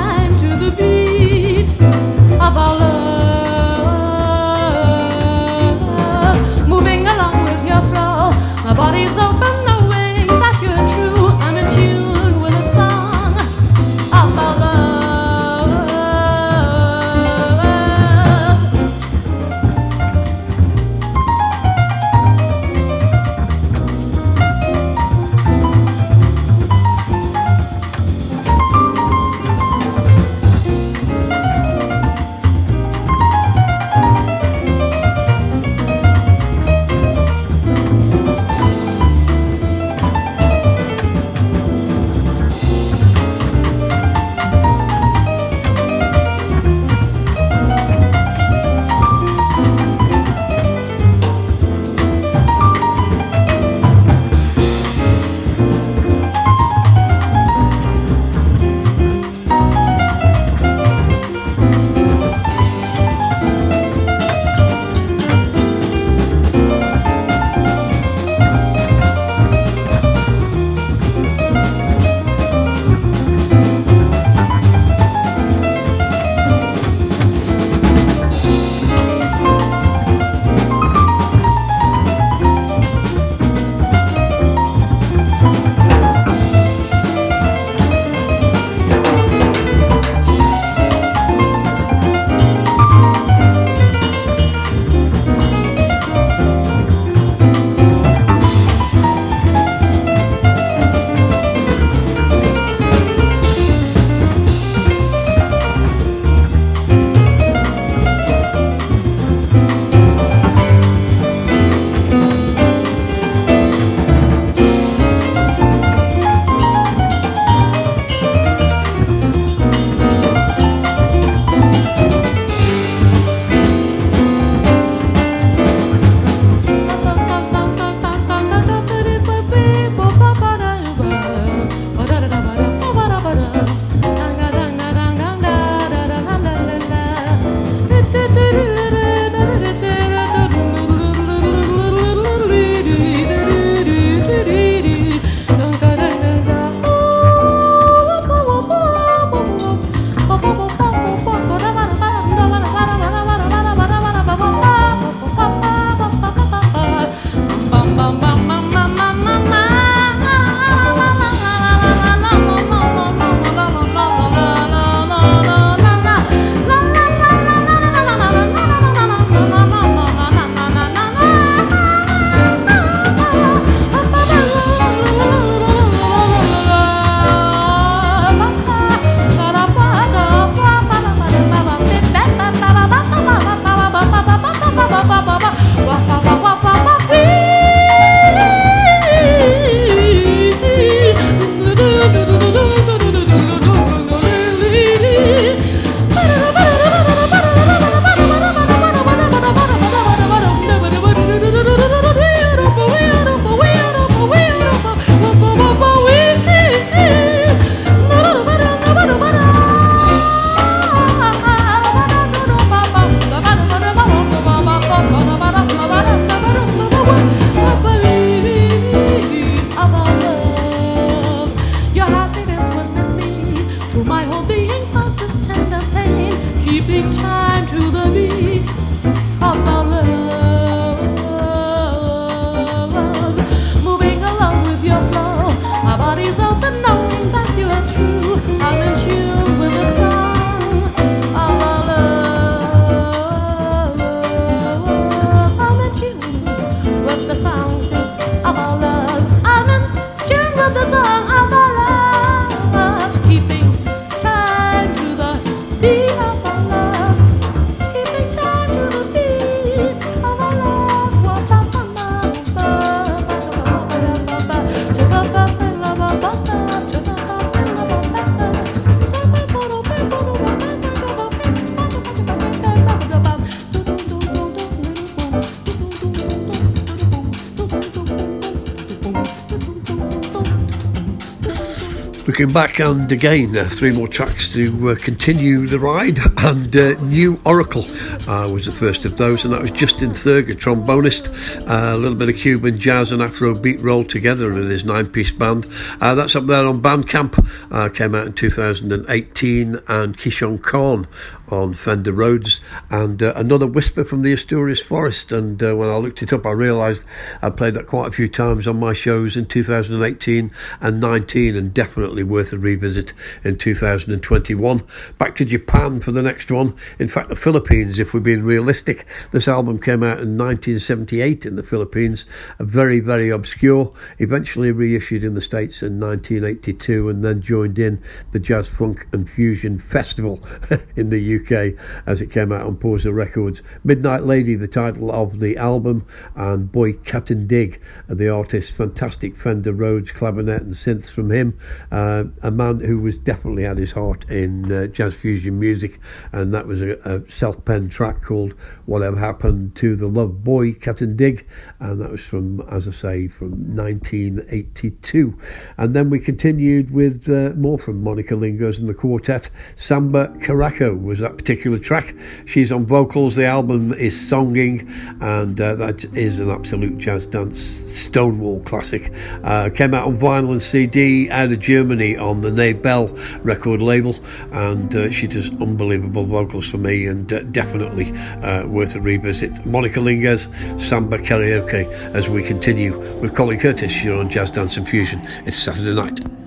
Back 282.43 282.81
and 282.81 283.11
again, 283.13 283.57
uh, 283.57 283.65
three 283.65 283.93
more 283.93 284.09
tracks 284.09 284.53
to 284.53 284.91
uh, 284.91 284.95
continue 284.97 285.67
the 285.67 285.79
ride, 285.79 286.19
and 286.39 286.77
uh, 286.77 287.01
New 287.03 287.41
Oracle 287.47 287.85
uh, 288.29 288.49
was 288.49 288.67
the 288.67 288.73
first 288.73 289.05
of 289.05 289.17
those, 289.17 289.45
and 289.45 289.55
that 289.55 289.63
was 289.63 289.71
Justin 289.71 290.11
Thurgood, 290.11 290.59
trombonist, 290.59 291.29
uh, 291.69 291.97
a 291.97 291.99
little 291.99 292.19
bit 292.19 292.29
of 292.29 292.37
Cuban 292.37 292.79
jazz 292.79 293.13
and 293.13 293.23
Afro 293.23 293.55
beat 293.55 293.81
rolled 293.81 294.11
together 294.11 294.53
in 294.53 294.69
his 294.69 294.85
nine-piece 294.85 295.31
band. 295.31 295.67
Uh, 296.01 296.15
that's 296.15 296.35
up 296.35 296.47
there 296.47 296.67
on 296.67 296.83
Bandcamp, 296.83 297.95
came 297.95 298.15
out 298.15 298.27
in 298.27 298.33
2018, 298.33 299.79
and 299.89 300.19
Kishon 300.19 300.61
Khan 300.61 301.07
on 301.49 301.75
Fender 301.75 302.13
Rhodes, 302.13 302.61
and 302.93 303.23
uh, 303.23 303.33
another 303.37 303.67
Whisper 303.67 304.05
from 304.05 304.21
the 304.21 304.35
Asturias 304.35 304.79
Forest. 304.79 305.33
And 305.33 305.63
uh, 305.63 305.75
when 305.75 305.89
I 305.89 305.97
looked 305.97 306.23
it 306.23 306.31
up, 306.31 306.45
I 306.45 306.51
realised 306.51 307.01
I 307.41 307.49
played 307.49 307.73
that 307.75 307.87
quite 307.87 308.09
a 308.09 308.13
few 308.13 308.29
times 308.29 308.69
on 308.69 308.79
my 308.79 308.93
shows 308.93 309.35
in 309.35 309.47
2018 309.47 310.51
and 310.83 311.01
19, 311.01 311.57
and 311.57 311.73
definitely 311.73 312.23
worth 312.23 312.53
a 312.53 312.59
revisit 312.59 313.15
in 313.45 313.57
2021. 313.57 314.83
Back 315.17 315.37
to 315.37 315.45
Japan 315.47 316.01
for 316.01 316.13
the 316.13 316.23
next 316.23 316.51
one. 316.51 316.77
In 316.99 317.09
fact, 317.09 317.31
the 317.31 317.37
Philippines, 317.37 317.99
if 317.99 318.13
we're 318.13 318.21
being 318.21 318.43
realistic. 318.43 319.07
This 319.33 319.49
album 319.49 319.81
came 319.81 320.03
out 320.03 320.21
in 320.21 320.37
1978 320.37 321.47
in 321.47 321.57
the 321.57 321.63
Philippines, 321.63 322.27
a 322.59 322.65
very, 322.65 323.01
very 323.01 323.31
obscure. 323.31 323.91
Eventually 324.19 324.71
reissued 324.71 325.25
in 325.25 325.33
the 325.33 325.41
States 325.41 325.83
in 325.83 325.99
1982, 325.99 327.09
and 327.09 327.25
then 327.25 327.41
joined 327.41 327.79
in 327.79 328.03
the 328.33 328.39
Jazz 328.39 328.69
Funk 328.69 329.07
and 329.13 329.31
Fusion 329.31 329.79
Festival 329.79 330.43
in 330.97 331.09
the 331.09 331.37
UK 331.37 331.83
as 332.07 332.21
it 332.21 332.31
came 332.31 332.53
out 332.53 332.67
on 332.67 332.82
Pausa 332.83 333.13
Records. 333.13 333.63
Midnight 333.85 334.25
Lady, 334.25 334.57
the 334.57 334.67
title 334.67 335.13
of 335.13 335.39
the 335.39 335.57
album, 335.57 336.05
and 336.35 336.73
Boy 336.73 336.95
Katindig, 336.95 337.79
the 338.09 338.29
artist. 338.29 338.73
Fantastic 338.73 339.37
Fender 339.37 339.73
Rhodes 339.73 340.11
clavinet 340.11 340.63
and 340.63 340.75
synths 340.75 341.09
from 341.09 341.31
him. 341.31 341.57
Uh, 341.93 342.25
a 342.43 342.51
man 342.51 342.81
who 342.81 342.99
was 342.99 343.17
definitely 343.19 343.63
had 343.63 343.79
his 343.79 343.93
heart 343.93 344.29
in 344.29 344.73
uh, 344.73 344.89
jazz 344.89 345.15
fusion 345.15 345.61
music, 345.61 346.01
and 346.33 346.53
that 346.53 346.67
was 346.67 346.83
a, 346.83 346.99
a 347.05 347.23
self-penned 347.31 347.93
track 347.93 348.21
called 348.21 348.55
"Whatever 348.87 349.17
Happened 349.17 349.77
to 349.77 349.95
the 349.95 350.09
Love 350.09 350.43
Boy 350.43 350.73
Katindig," 350.73 351.45
and 351.83 352.01
that 352.01 352.11
was 352.11 352.21
from, 352.21 352.61
as 352.71 352.87
I 352.87 352.93
say, 352.93 353.29
from 353.29 353.51
1982. 353.75 355.37
And 355.79 355.95
then 355.95 356.11
we 356.11 356.21
continued 356.21 356.93
with 356.93 357.29
uh, 357.29 357.51
more 357.57 357.77
from 357.77 358.05
Monika 358.05 358.39
Linges 358.39 358.79
and 358.79 358.89
the 358.89 358.95
quartet. 358.95 359.51
Samba 359.75 360.29
Caraco 360.39 361.01
was 361.03 361.19
that 361.19 361.37
particular 361.37 361.81
track. 361.81 362.15
She's 362.47 362.71
on 362.71 362.87
vocals. 362.87 363.35
The 363.35 363.47
album 363.47 363.93
is 363.95 364.15
Songing, 364.15 364.89
and 365.21 365.61
uh, 365.61 365.75
that 365.75 366.05
is 366.17 366.39
an 366.39 366.51
absolute 366.51 366.99
jazz 366.99 367.27
dance 367.27 367.81
Stonewall 367.93 368.61
classic. 368.61 369.13
Uh, 369.43 369.69
came 369.71 369.93
out 369.93 370.07
on 370.07 370.17
vinyl 370.17 370.53
and 370.53 370.63
CD 370.63 371.29
out 371.31 371.51
of 371.51 371.59
Germany 371.59 372.17
on 372.17 372.43
the 372.43 372.53
Nabel 372.53 373.09
record 373.43 373.83
label, 373.83 374.15
and 374.53 374.95
uh, 374.95 375.11
she 375.11 375.27
does 375.27 375.51
unbelievable 375.61 376.27
vocals 376.27 376.71
for 376.71 376.79
me, 376.79 377.07
and 377.07 377.33
uh, 377.33 377.41
definitely 377.43 378.13
uh, 378.43 378.69
worth 378.69 378.95
a 378.95 379.01
revisit. 379.01 379.53
Monika 379.65 380.01
Linges, 380.01 380.49
Samba 380.81 381.19
Karaoke, 381.19 381.72
as 381.73 382.29
we 382.29 382.43
continue 382.43 382.99
with 383.21 383.35
Colin 383.35 383.59
Curtis 383.59 383.95
here 383.95 384.15
on 384.15 384.29
Jazz 384.29 384.51
Dance 384.51 384.77
and 384.77 384.89
Fusion. 384.89 385.21
It's 385.47 385.57
Saturday 385.57 385.95
night. 385.95 386.42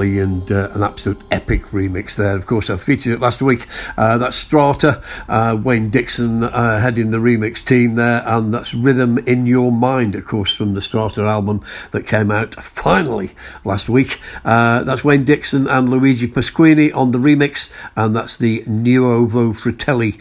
And 0.00 0.50
uh, 0.50 0.70
an 0.72 0.82
absolute 0.82 1.20
epic 1.30 1.66
remix 1.66 2.16
there. 2.16 2.34
Of 2.34 2.46
course, 2.46 2.70
I 2.70 2.78
featured 2.78 3.12
it 3.12 3.20
last 3.20 3.42
week. 3.42 3.66
Uh, 3.98 4.16
that's 4.16 4.36
Strata, 4.36 5.02
uh, 5.28 5.60
Wayne 5.62 5.90
Dixon 5.90 6.42
uh, 6.42 6.80
heading 6.80 7.10
the 7.10 7.18
remix 7.18 7.62
team 7.62 7.96
there, 7.96 8.22
and 8.26 8.54
that's 8.54 8.72
Rhythm 8.72 9.18
in 9.18 9.44
Your 9.44 9.70
Mind, 9.70 10.14
of 10.14 10.24
course, 10.24 10.54
from 10.54 10.72
the 10.72 10.80
Strata 10.80 11.20
album 11.22 11.62
that 11.90 12.06
came 12.06 12.30
out 12.30 12.54
finally 12.62 13.32
last 13.64 13.90
week. 13.90 14.18
Uh, 14.44 14.84
that's 14.84 15.04
Wayne 15.04 15.24
Dixon 15.24 15.68
and 15.68 15.90
Luigi 15.90 16.28
Pasquini 16.28 16.94
on 16.94 17.10
the 17.10 17.18
remix, 17.18 17.68
and 17.96 18.16
that's 18.16 18.38
the 18.38 18.62
Nuovo 18.62 19.54
Fratelli 19.54 20.18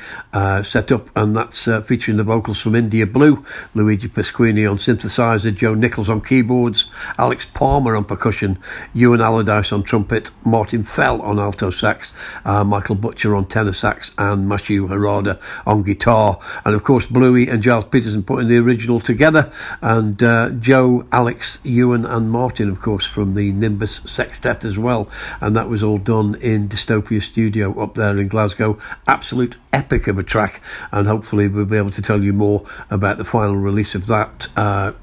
setup, 0.64 1.10
and 1.16 1.36
that's 1.36 1.66
featuring 1.88 2.18
the 2.18 2.24
vocals 2.24 2.60
from 2.60 2.76
India 2.76 3.08
Blue, 3.08 3.46
Luigi 3.74 4.10
Pasquini 4.10 4.70
on 4.70 4.78
synthesizer, 4.78 5.56
Joe 5.56 5.74
Nichols 5.74 6.10
on 6.10 6.20
keyboards, 6.22 6.89
Alex 7.18 7.48
Palmer 7.54 7.96
on 7.96 8.06
percussion, 8.06 8.60
Ewan 8.94 9.22
Allardyce 9.22 9.72
on 9.72 9.84
trumpet, 9.84 10.32
Martin 10.44 10.84
Fell 10.84 11.22
on 11.22 11.40
alto 11.40 11.72
sax, 11.72 12.12
uh, 12.46 12.64
Michael 12.64 12.96
Butcher 12.96 13.36
on 13.36 13.48
tenor 13.48 13.74
sax, 13.74 14.12
and 14.18 14.48
Matthew 14.48 14.88
Harada 14.88 15.40
on 15.66 15.84
guitar. 15.84 16.40
And 16.66 16.76
of 16.76 16.84
course, 16.84 17.06
Bluey 17.06 17.48
and 17.48 17.64
Gilles 17.64 17.86
Peterson 17.86 18.24
putting 18.24 18.48
the 18.48 18.58
original 18.58 19.00
together, 19.00 19.52
and 19.82 20.22
uh, 20.22 20.52
Joe, 20.52 21.06
Alex, 21.12 21.60
Ewan, 21.64 22.06
and 22.06 22.32
Martin, 22.32 22.70
of 22.70 22.82
course, 22.82 23.06
from 23.06 23.36
the 23.36 23.52
Nimbus 23.52 24.02
Sextet 24.06 24.66
as 24.66 24.78
well. 24.78 25.10
And 25.42 25.56
that 25.56 25.70
was 25.70 25.84
all 25.84 25.98
done 25.98 26.36
in 26.36 26.70
Dystopia 26.70 27.22
Studio 27.22 27.80
up 27.82 27.96
there 27.96 28.18
in 28.18 28.28
Glasgow. 28.28 28.78
Absolute 29.08 29.58
epic 29.74 30.08
of 30.08 30.18
a 30.18 30.24
track, 30.24 30.62
and 30.92 31.08
hopefully, 31.08 31.48
we'll 31.48 31.66
be 31.66 31.78
able 31.78 31.92
to 31.92 32.02
tell 32.02 32.24
you 32.24 32.34
more 32.34 32.66
about 32.90 33.18
the 33.18 33.26
final 33.26 33.56
release 33.56 33.96
of 33.96 34.08
that. 34.08 34.48
Uh, 34.56 34.94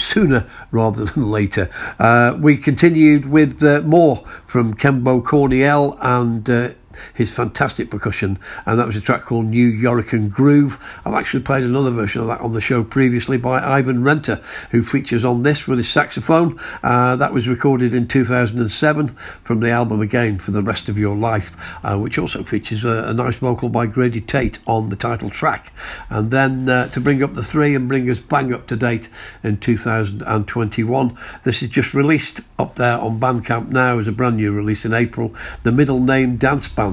sooner 0.00 0.48
rather 0.70 1.04
than 1.04 1.30
later. 1.30 1.70
Uh, 1.98 2.36
we 2.40 2.56
continued 2.56 3.26
with 3.26 3.62
uh, 3.62 3.80
more 3.82 4.24
from 4.46 4.74
Chembo 4.74 5.22
Corniel 5.22 5.96
and 6.00 6.48
uh, 6.48 6.70
his 7.14 7.30
fantastic 7.30 7.90
percussion, 7.90 8.38
and 8.66 8.78
that 8.78 8.86
was 8.86 8.96
a 8.96 9.00
track 9.00 9.22
called 9.22 9.46
Nuyorican 9.46 10.30
Groove. 10.30 10.78
I've 11.04 11.14
actually 11.14 11.42
played 11.42 11.64
another 11.64 11.90
version 11.90 12.20
of 12.20 12.28
that 12.28 12.40
on 12.40 12.52
the 12.52 12.60
show 12.60 12.82
previously 12.82 13.36
by 13.36 13.58
Ivan 13.60 14.02
Renta, 14.02 14.42
who 14.70 14.82
features 14.82 15.24
on 15.24 15.42
this 15.42 15.66
with 15.66 15.78
his 15.78 15.88
saxophone. 15.88 16.58
Uh, 16.82 17.16
that 17.16 17.32
was 17.32 17.48
recorded 17.48 17.94
in 17.94 18.08
2007 18.08 19.08
from 19.44 19.60
the 19.60 19.70
album 19.70 20.00
again 20.00 20.38
for 20.38 20.50
the 20.50 20.62
rest 20.62 20.88
of 20.88 20.98
your 20.98 21.16
life, 21.16 21.56
uh, 21.84 21.98
which 21.98 22.18
also 22.18 22.42
features 22.42 22.84
a, 22.84 23.04
a 23.08 23.14
nice 23.14 23.36
vocal 23.36 23.68
by 23.68 23.86
Grady 23.86 24.20
Tate 24.20 24.58
on 24.66 24.88
the 24.88 24.96
title 24.96 25.30
track. 25.30 25.72
And 26.08 26.30
then 26.30 26.68
uh, 26.68 26.88
to 26.88 27.00
bring 27.00 27.22
up 27.22 27.34
the 27.34 27.42
three 27.42 27.74
and 27.74 27.88
bring 27.88 28.08
us 28.10 28.20
bang 28.20 28.52
up 28.52 28.66
to 28.68 28.76
date 28.76 29.08
in 29.42 29.58
2021, 29.58 31.18
this 31.44 31.62
is 31.62 31.70
just 31.70 31.94
released 31.94 32.40
up 32.58 32.76
there 32.76 32.98
on 32.98 33.20
Bandcamp 33.20 33.68
now 33.68 33.98
as 33.98 34.08
a 34.08 34.12
brand 34.12 34.36
new 34.36 34.52
release 34.52 34.84
in 34.84 34.92
April. 34.92 35.34
The 35.62 35.72
middle 35.72 36.00
name 36.00 36.36
Dance 36.36 36.68
Band. 36.68 36.89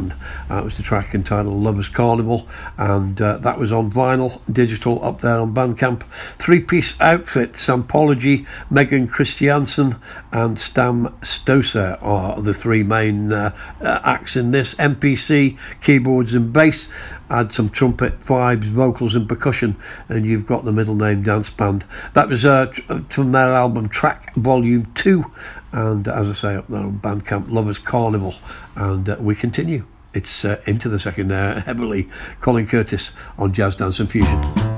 Uh, 0.50 0.60
it 0.60 0.64
was 0.64 0.78
the 0.78 0.84
track 0.84 1.14
entitled 1.14 1.62
Lovers 1.62 1.90
Carnival, 1.90 2.48
and 2.78 3.22
uh, 3.22 3.38
that 3.40 3.58
was 3.58 3.72
on 3.72 3.92
vinyl, 3.92 4.42
digital 4.52 5.04
up 5.04 5.22
there 5.22 5.40
on 5.40 5.54
Bandcamp. 5.54 6.04
Three 6.40 6.60
piece 6.60 6.94
outfit 7.00 7.54
Sampology, 7.54 8.48
Megan 8.70 9.08
Christiansen, 9.08 9.98
and 10.32 10.60
Stam 10.60 11.18
Stoser 11.24 11.98
are 12.02 12.42
the 12.42 12.54
three 12.54 12.84
main 12.84 13.32
uh, 13.32 13.56
uh, 13.82 14.00
acts 14.04 14.36
in 14.36 14.52
this. 14.52 14.76
MPC, 14.76 15.58
keyboards, 15.82 16.34
and 16.34 16.54
bass. 16.54 16.88
Add 17.30 17.52
some 17.52 17.70
trumpet 17.70 18.22
vibes, 18.22 18.64
vocals, 18.64 19.14
and 19.14 19.28
percussion, 19.28 19.76
and 20.08 20.26
you've 20.26 20.48
got 20.48 20.64
the 20.64 20.72
middle 20.72 20.96
name 20.96 21.24
dance 21.24 21.50
band. 21.50 21.84
That 22.14 22.30
was 22.30 22.46
uh, 22.46 22.68
from 23.10 23.34
their 23.34 23.50
album 23.50 23.90
Track 23.90 24.34
Volume 24.36 24.92
2, 24.96 25.26
and 25.72 26.08
as 26.08 26.30
I 26.30 26.34
say, 26.34 26.56
up 26.56 26.68
there 26.68 26.80
on 26.80 27.00
Bandcamp, 27.00 27.52
Lovers 27.52 27.78
Carnival. 27.78 28.36
And 28.76 29.10
uh, 29.10 29.18
we 29.20 29.36
continue. 29.36 29.86
It's 30.14 30.46
uh, 30.46 30.62
into 30.66 30.90
the 30.90 31.00
second 31.00 31.32
hour, 31.32 31.60
heavily 31.60 32.10
Colin 32.42 32.68
Curtis 32.68 33.12
on 33.38 33.54
Jazz 33.54 33.76
Dance 33.76 34.00
and 34.00 34.10
Fusion. 34.10 34.77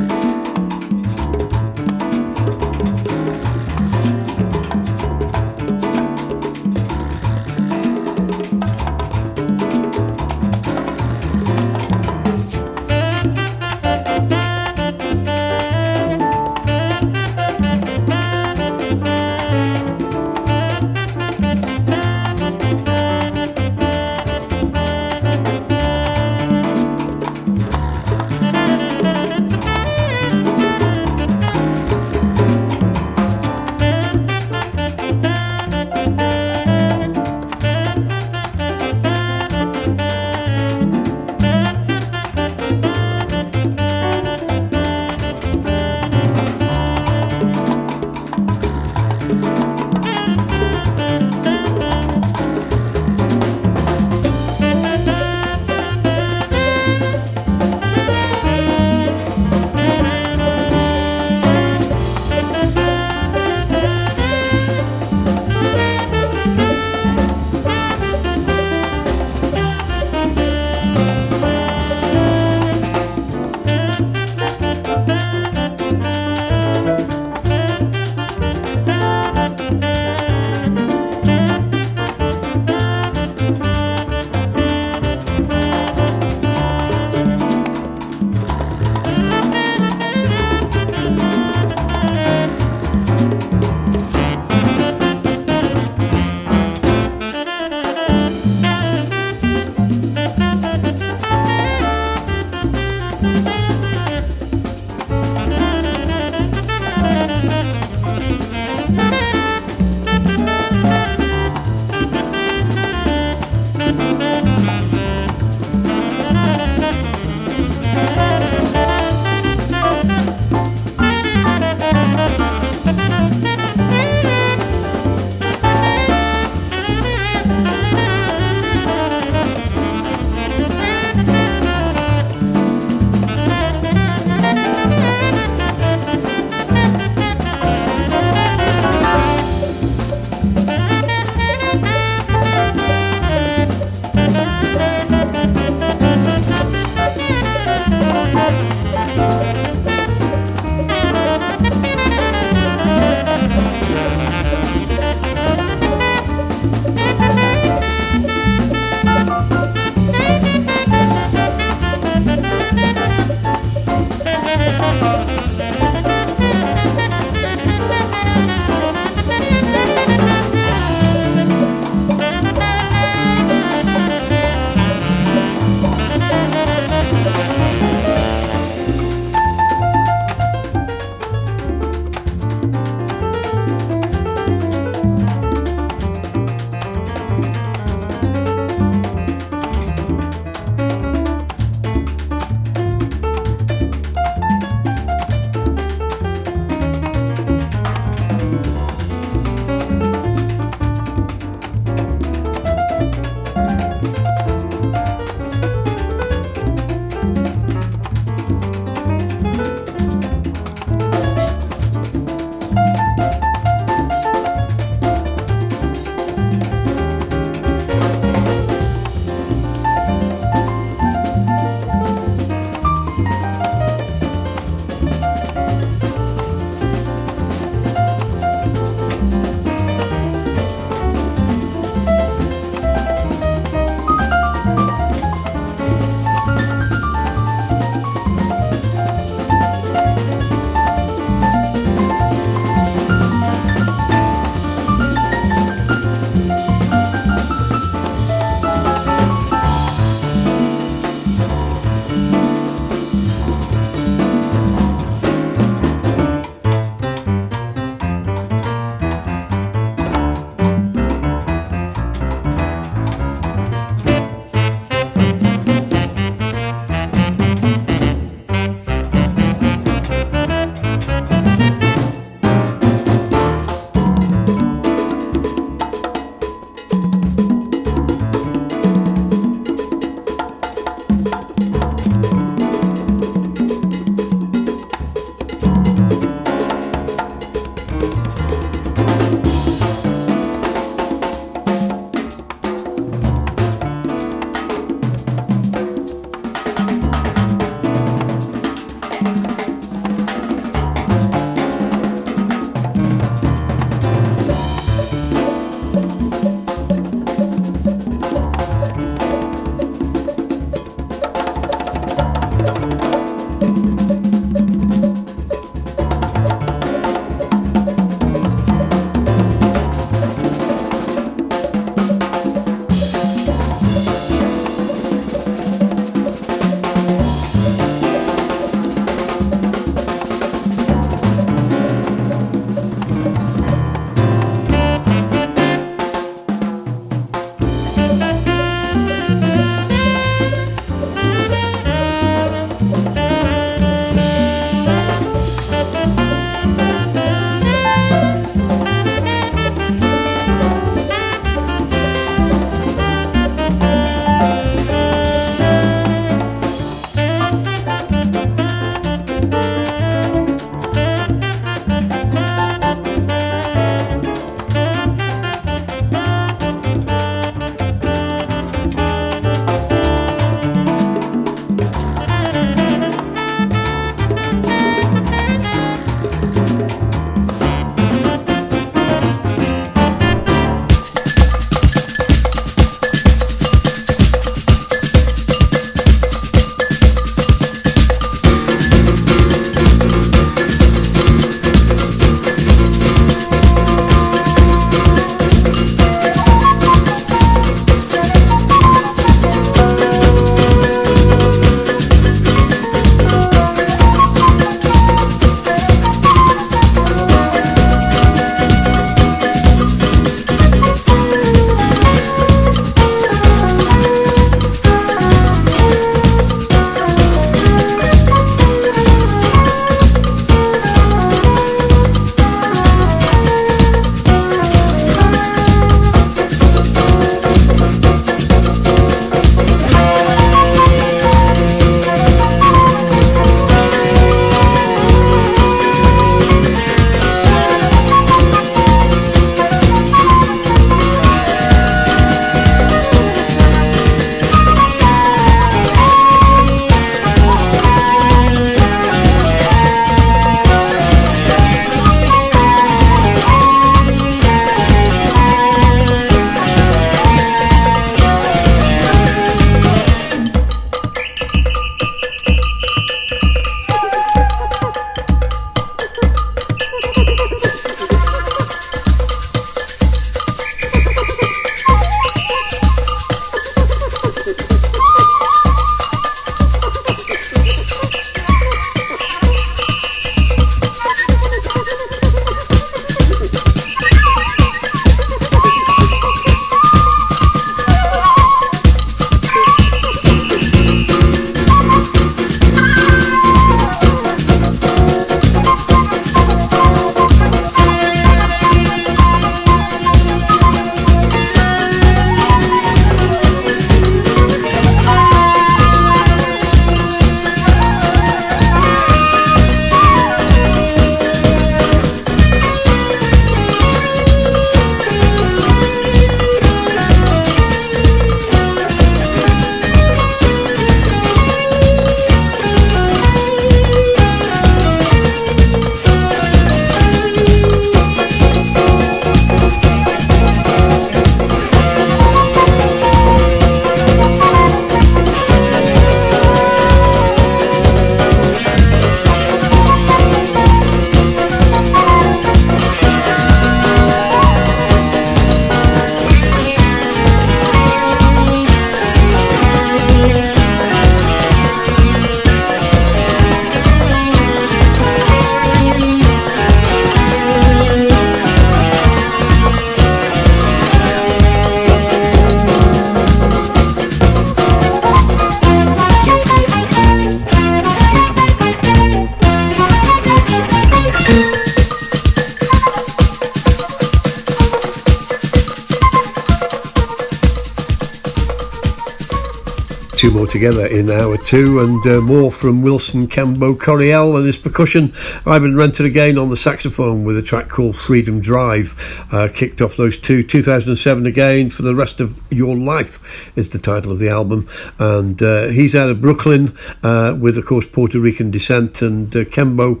Together 580.62 580.86
in 580.86 581.10
hour 581.10 581.36
two, 581.38 581.80
and 581.80 582.06
uh, 582.06 582.20
more 582.20 582.52
from 582.52 582.82
Wilson 582.82 583.26
Chembo 583.26 583.76
Corniel 583.76 584.36
and 584.36 584.46
his 584.46 584.56
percussion. 584.56 585.12
Ivan 585.44 585.72
Renta 585.72 586.04
again 586.04 586.38
on 586.38 586.50
the 586.50 586.56
saxophone 586.56 587.24
with 587.24 587.36
a 587.36 587.42
track 587.42 587.68
called 587.68 587.96
Freedom 587.96 588.40
Drive. 588.40 588.94
Uh, 589.32 589.48
kicked 589.52 589.80
off 589.80 589.96
those 589.96 590.16
two. 590.16 590.44
2007 590.44 591.26
again 591.26 591.68
for 591.68 591.82
the 591.82 591.96
rest 591.96 592.20
of 592.20 592.40
your 592.52 592.76
life 592.76 593.18
is 593.56 593.70
the 593.70 593.80
title 593.80 594.12
of 594.12 594.20
the 594.20 594.28
album, 594.28 594.68
and 595.00 595.42
uh, 595.42 595.66
he's 595.66 595.96
out 595.96 596.10
of 596.10 596.20
Brooklyn 596.20 596.78
uh, 597.02 597.36
with, 597.36 597.58
of 597.58 597.66
course, 597.66 597.88
Puerto 597.88 598.20
Rican 598.20 598.52
descent, 598.52 599.02
and 599.02 599.34
uh, 599.34 599.42
Chembo 599.42 600.00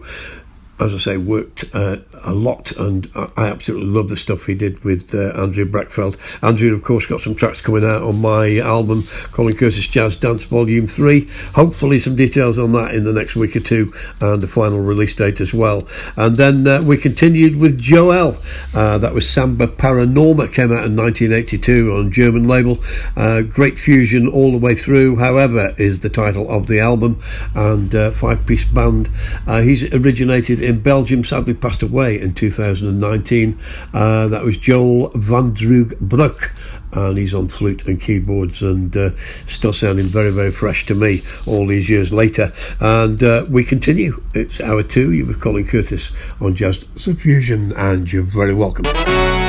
as 0.78 0.94
I 0.94 0.98
say, 0.98 1.16
worked 1.16 1.64
uh, 1.74 1.98
a 2.32 2.34
lot, 2.34 2.72
and 2.72 3.08
I 3.14 3.46
absolutely 3.48 3.88
love 3.88 4.08
the 4.08 4.16
stuff 4.16 4.46
he 4.46 4.54
did 4.54 4.82
with 4.82 5.14
uh, 5.14 5.32
Andrea 5.40 5.66
Brachfeld. 5.66 6.16
Andrea, 6.42 6.72
of 6.72 6.82
course, 6.82 7.06
got 7.06 7.20
some 7.20 7.34
tracks 7.34 7.60
coming 7.60 7.84
out 7.84 8.02
on 8.02 8.20
my 8.20 8.58
album, 8.58 9.04
Colin 9.32 9.56
Curtis 9.56 9.86
Jazz 9.86 10.16
Dance 10.16 10.42
Volume 10.44 10.86
3. 10.86 11.28
Hopefully, 11.54 12.00
some 12.00 12.16
details 12.16 12.58
on 12.58 12.72
that 12.72 12.94
in 12.94 13.04
the 13.04 13.12
next 13.12 13.36
week 13.36 13.54
or 13.54 13.60
two, 13.60 13.92
and 14.20 14.42
the 14.42 14.48
final 14.48 14.80
release 14.80 15.14
date 15.14 15.40
as 15.40 15.52
well. 15.52 15.86
And 16.16 16.36
then 16.36 16.66
uh, 16.66 16.82
we 16.82 16.96
continued 16.96 17.56
with 17.56 17.78
Joel. 17.78 18.38
Uh, 18.74 18.98
that 18.98 19.14
was 19.14 19.28
Samba 19.28 19.66
Paranorma, 19.66 20.52
came 20.52 20.72
out 20.72 20.84
in 20.84 20.96
1982 20.96 21.92
on 21.92 22.12
German 22.12 22.48
label. 22.48 22.82
Uh, 23.16 23.42
great 23.42 23.78
fusion 23.78 24.28
all 24.28 24.52
the 24.52 24.58
way 24.58 24.74
through, 24.74 25.16
however, 25.16 25.74
is 25.78 26.00
the 26.00 26.08
title 26.08 26.50
of 26.50 26.66
the 26.66 26.80
album, 26.80 27.22
and 27.54 27.94
uh, 27.94 28.10
five 28.10 28.46
piece 28.46 28.64
band. 28.64 29.10
Uh, 29.46 29.60
he's 29.60 29.82
originated 29.94 30.62
in 30.62 30.80
Belgium, 30.80 31.24
sadly 31.24 31.54
passed 31.54 31.82
away 31.82 32.20
in 32.20 32.34
2019. 32.34 33.58
Uh, 33.92 34.28
that 34.28 34.44
was 34.44 34.56
Joel 34.56 35.10
Vandroogenbroeck. 35.10 36.50
And 36.92 37.16
he's 37.16 37.34
on 37.34 37.48
flute 37.48 37.86
and 37.86 38.00
keyboards 38.00 38.62
and 38.62 38.94
uh, 38.96 39.10
still 39.46 39.72
sounding 39.72 40.06
very, 40.06 40.30
very 40.30 40.52
fresh 40.52 40.86
to 40.86 40.94
me 40.94 41.22
all 41.46 41.66
these 41.66 41.88
years 41.88 42.12
later. 42.12 42.52
And 42.80 43.22
uh, 43.22 43.46
we 43.48 43.64
continue. 43.64 44.22
It's 44.34 44.60
hour 44.60 44.82
two. 44.82 45.12
You're 45.12 45.26
with 45.26 45.40
Colin 45.40 45.66
Curtis 45.66 46.12
on 46.40 46.54
Jazz 46.54 46.78
Fusion, 46.98 47.72
and 47.72 48.12
you're 48.12 48.22
very 48.22 48.54
welcome. 48.54 49.41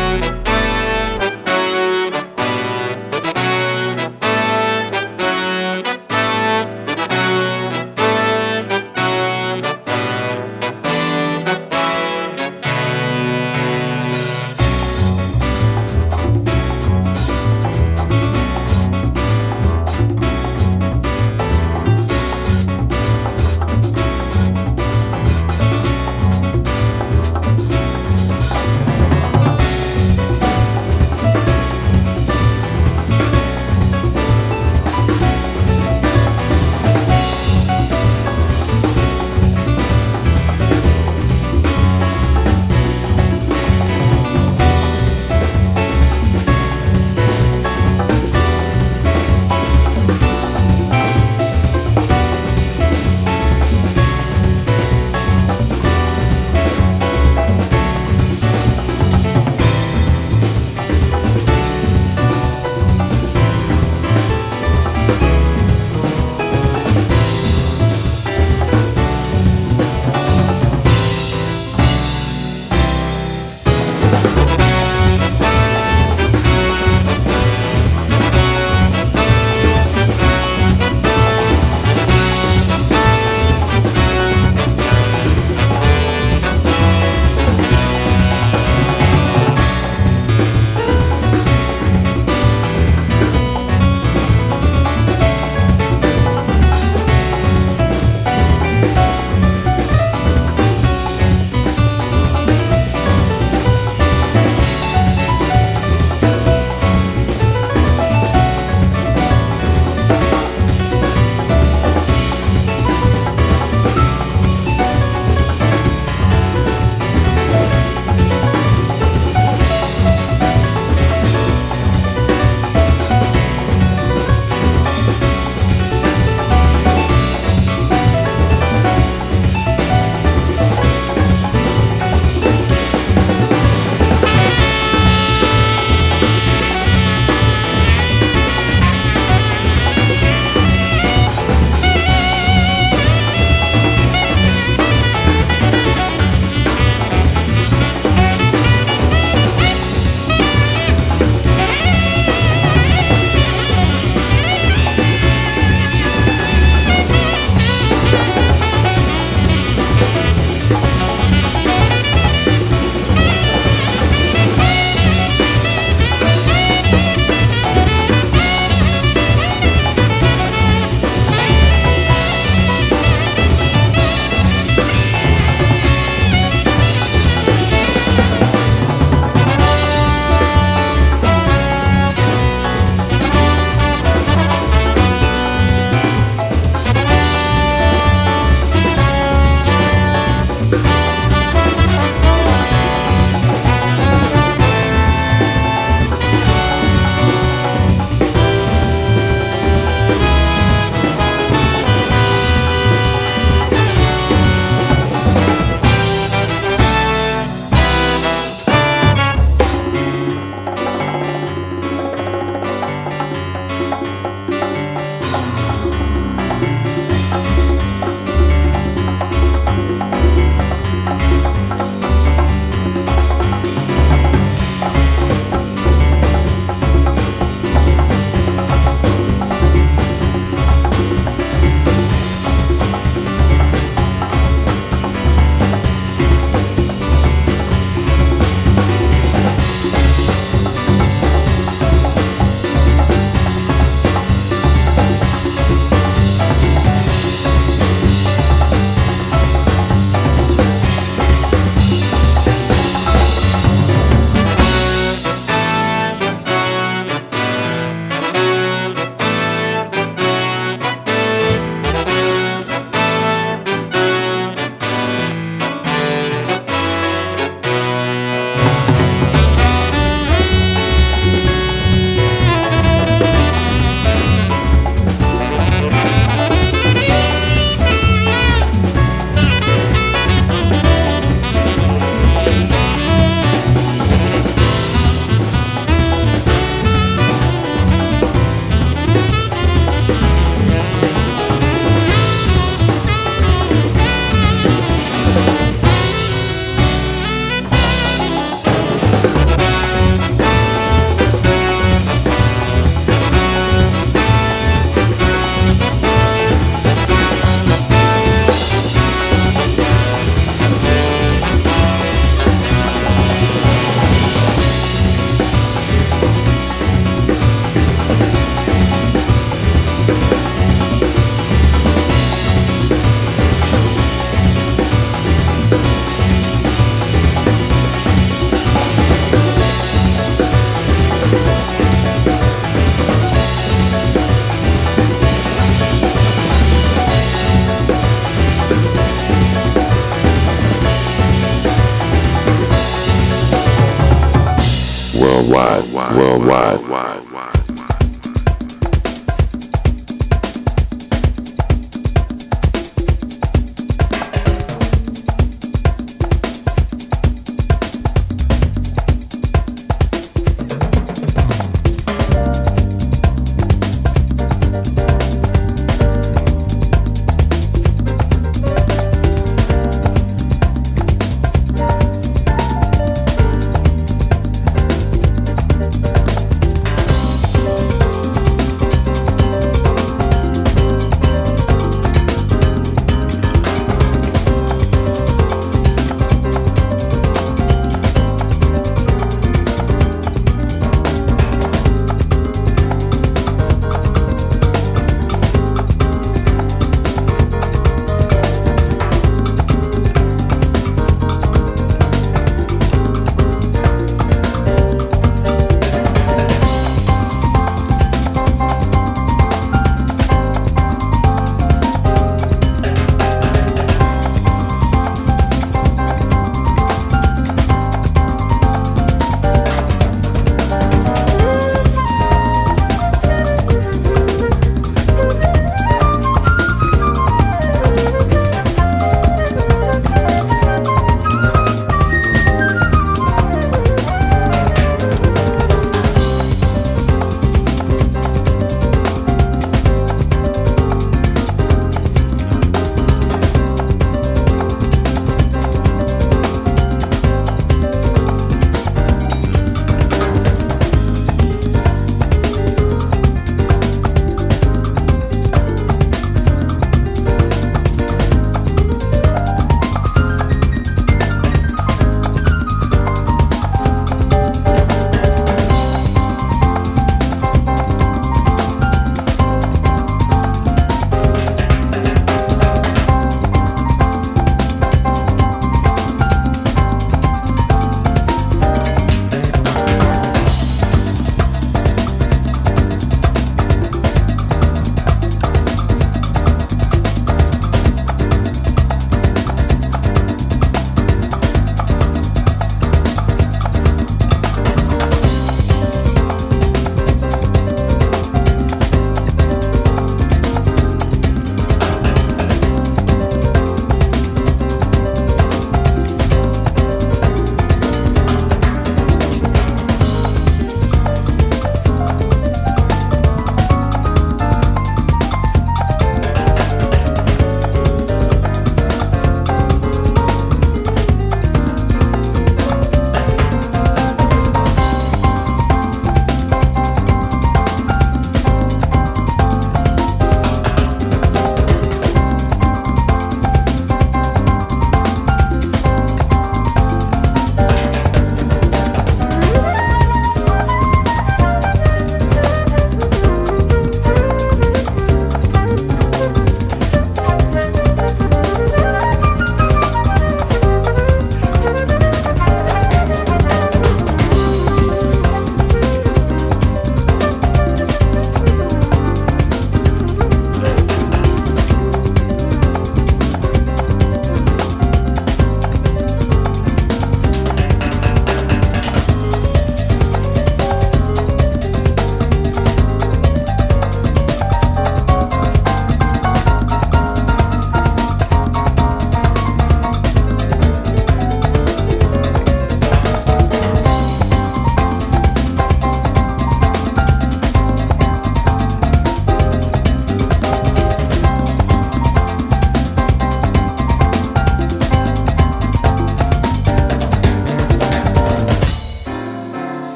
Worldwide. 346.11 346.82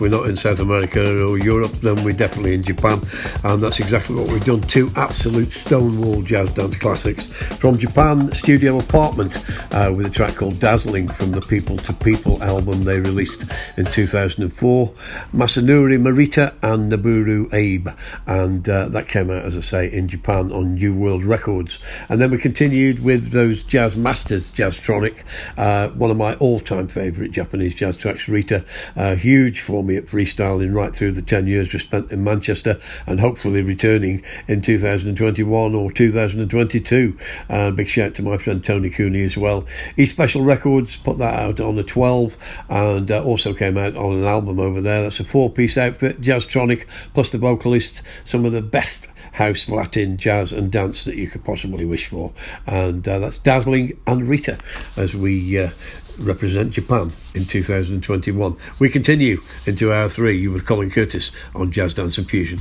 We're 0.00 0.08
not 0.10 0.28
in 0.28 0.36
South 0.36 0.60
America 0.60 1.24
or 1.26 1.38
Europe, 1.38 1.72
then 1.72 2.02
we're 2.04 2.12
definitely 2.12 2.54
in 2.54 2.62
Japan. 2.62 3.00
And 3.44 3.60
that's 3.60 3.78
exactly 3.80 4.16
what 4.16 4.30
we've 4.30 4.44
done. 4.44 4.60
Two 4.62 4.90
absolute 4.96 5.48
stonewall 5.48 6.22
jazz 6.22 6.52
dance 6.52 6.76
classics 6.76 7.32
from 7.32 7.76
Japan 7.76 8.30
Studio 8.32 8.78
Apartment 8.78 9.36
uh, 9.72 9.92
with 9.94 10.06
a 10.06 10.10
track 10.10 10.36
called 10.36 10.58
Dazzling 10.60 11.08
from 11.08 11.32
the 11.32 11.40
People 11.40 11.76
to 11.78 11.92
People 11.92 12.42
album 12.42 12.82
they 12.82 13.00
released 13.00 13.50
in 13.78 13.86
2004. 13.86 14.92
Masanori 15.32 15.98
Morita 15.98 16.52
and 16.62 16.92
Noboru 16.92 17.52
Abe. 17.54 17.88
And 18.26 18.68
uh, 18.68 18.88
that 18.88 19.08
came 19.08 19.30
out, 19.30 19.44
as 19.44 19.56
I 19.56 19.60
say, 19.60 19.92
in 19.92 20.08
Japan 20.08 20.50
on 20.50 20.74
New 20.74 20.94
World 20.94 21.24
Records. 21.24 21.78
And 22.08 22.20
then 22.20 22.32
we 22.32 22.38
continued 22.38 23.02
with 23.04 23.30
those 23.30 23.62
Jazz 23.62 23.94
Masters 23.94 24.50
Jazztronik, 24.50 25.22
uh, 25.56 25.88
one 25.90 26.10
of 26.10 26.16
my 26.16 26.34
all 26.36 26.58
time 26.58 26.88
favourite 26.88 27.30
Japanese 27.30 27.74
jazz 27.74 27.96
tracks, 27.96 28.28
Rita. 28.28 28.64
Uh, 28.96 29.14
huge 29.14 29.60
for 29.60 29.84
me 29.84 29.96
at 29.96 30.06
freestyling 30.06 30.74
right 30.74 30.94
through 30.94 31.12
the 31.12 31.22
10 31.22 31.46
years 31.46 31.72
we 31.72 31.78
spent 31.78 32.10
in 32.10 32.24
Manchester 32.24 32.80
and 33.06 33.20
hopefully 33.20 33.62
returning 33.62 34.24
in 34.48 34.60
2021 34.60 35.74
or 35.74 35.92
2022. 35.92 37.16
Uh, 37.48 37.70
big 37.70 37.88
shout 37.88 38.14
to 38.16 38.22
my 38.22 38.38
friend 38.38 38.64
Tony 38.64 38.90
Cooney 38.90 39.22
as 39.22 39.36
well. 39.36 39.64
E 39.96 40.06
Special 40.06 40.42
Records 40.42 40.96
put 40.96 41.18
that 41.18 41.34
out 41.34 41.60
on 41.60 41.76
the 41.76 41.84
12 41.84 42.36
and 42.68 43.10
uh, 43.10 43.22
also 43.22 43.54
came 43.54 43.67
out 43.76 43.96
on 43.96 44.14
an 44.14 44.24
album 44.24 44.58
over 44.60 44.80
there. 44.80 45.02
That's 45.02 45.20
a 45.20 45.24
four 45.24 45.50
piece 45.50 45.76
outfit, 45.76 46.20
Jazztronik, 46.20 46.86
plus 47.12 47.30
the 47.30 47.38
vocalist, 47.38 48.02
some 48.24 48.44
of 48.44 48.52
the 48.52 48.62
best 48.62 49.06
house, 49.32 49.68
Latin, 49.68 50.16
jazz, 50.16 50.52
and 50.52 50.70
dance 50.70 51.04
that 51.04 51.16
you 51.16 51.28
could 51.28 51.44
possibly 51.44 51.84
wish 51.84 52.08
for. 52.08 52.32
And 52.66 53.06
uh, 53.06 53.18
that's 53.18 53.38
Dazzling 53.38 53.98
and 54.06 54.28
Rita 54.28 54.58
as 54.96 55.14
we 55.14 55.58
uh, 55.58 55.70
represent 56.18 56.72
Japan 56.72 57.12
in 57.34 57.44
2021. 57.44 58.56
We 58.78 58.88
continue 58.88 59.42
into 59.66 59.92
hour 59.92 60.08
three. 60.08 60.38
You 60.38 60.52
with 60.52 60.66
Colin 60.66 60.90
Curtis 60.90 61.30
on 61.54 61.72
Jazz 61.72 61.94
Dance 61.94 62.18
and 62.18 62.28
Fusion. 62.28 62.60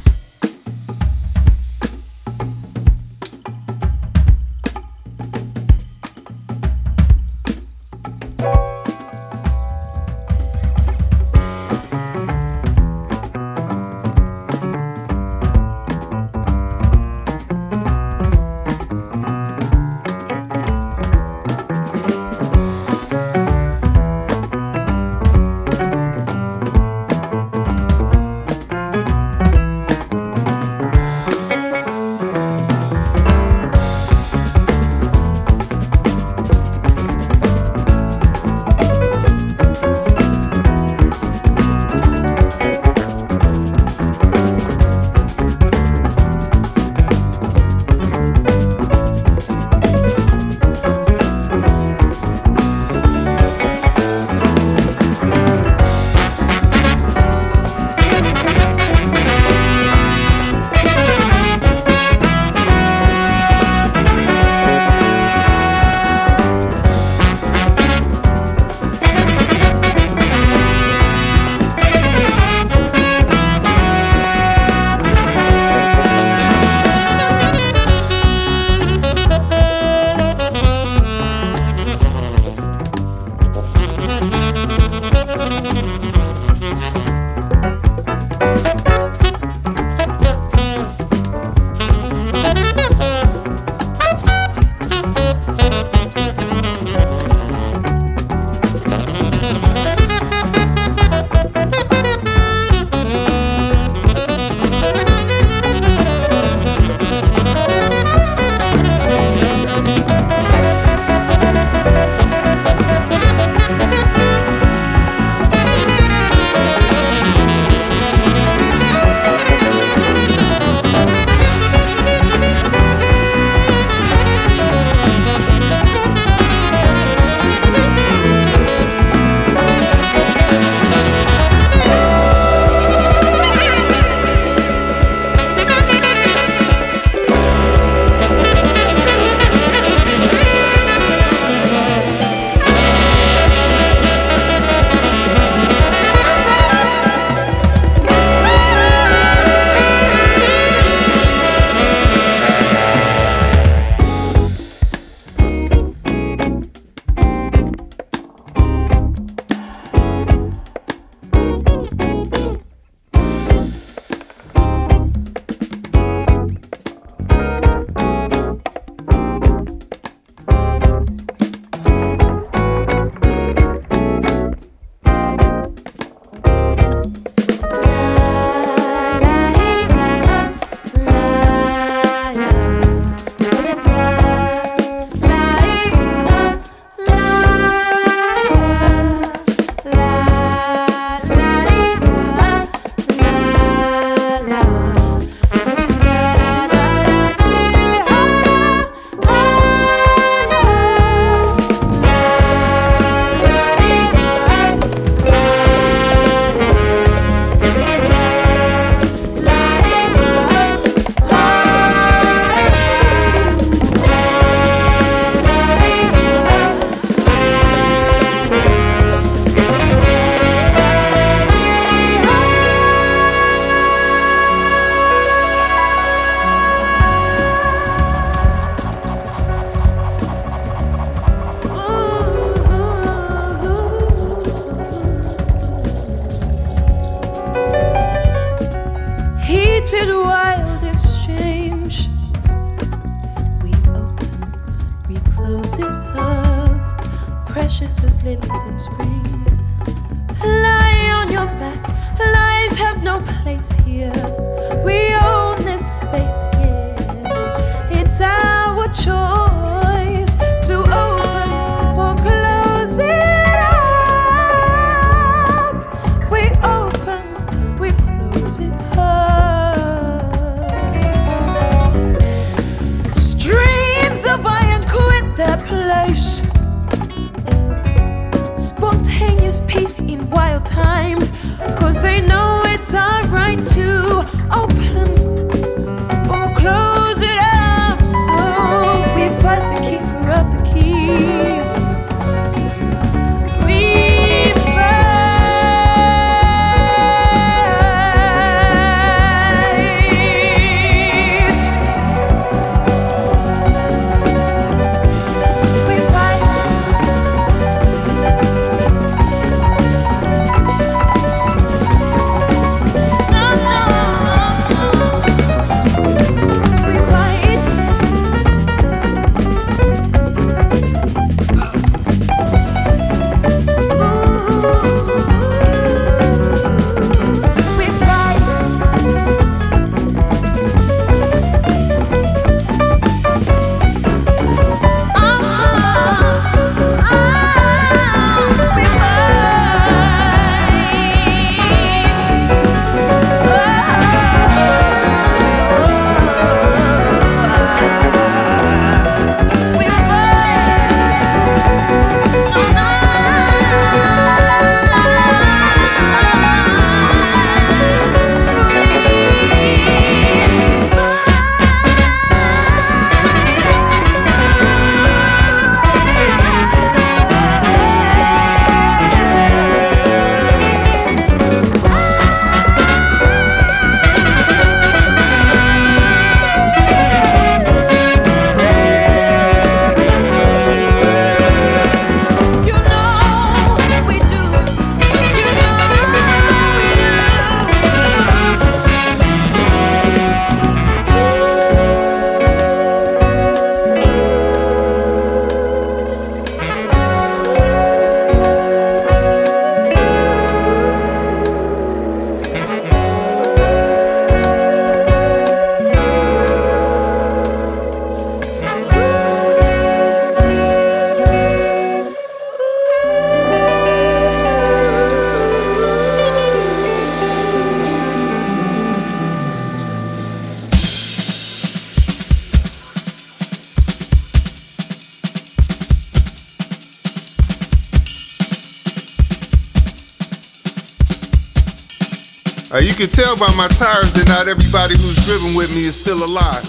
Can 432.98 433.14
tell 433.14 433.38
by 433.38 433.54
my 433.54 433.70
tires 433.78 434.10
that 434.18 434.26
not 434.26 434.50
everybody 434.50 434.98
who's 434.98 435.22
driven 435.22 435.54
with 435.54 435.70
me 435.70 435.86
is 435.86 435.94
still 435.94 436.26
alive. 436.26 436.66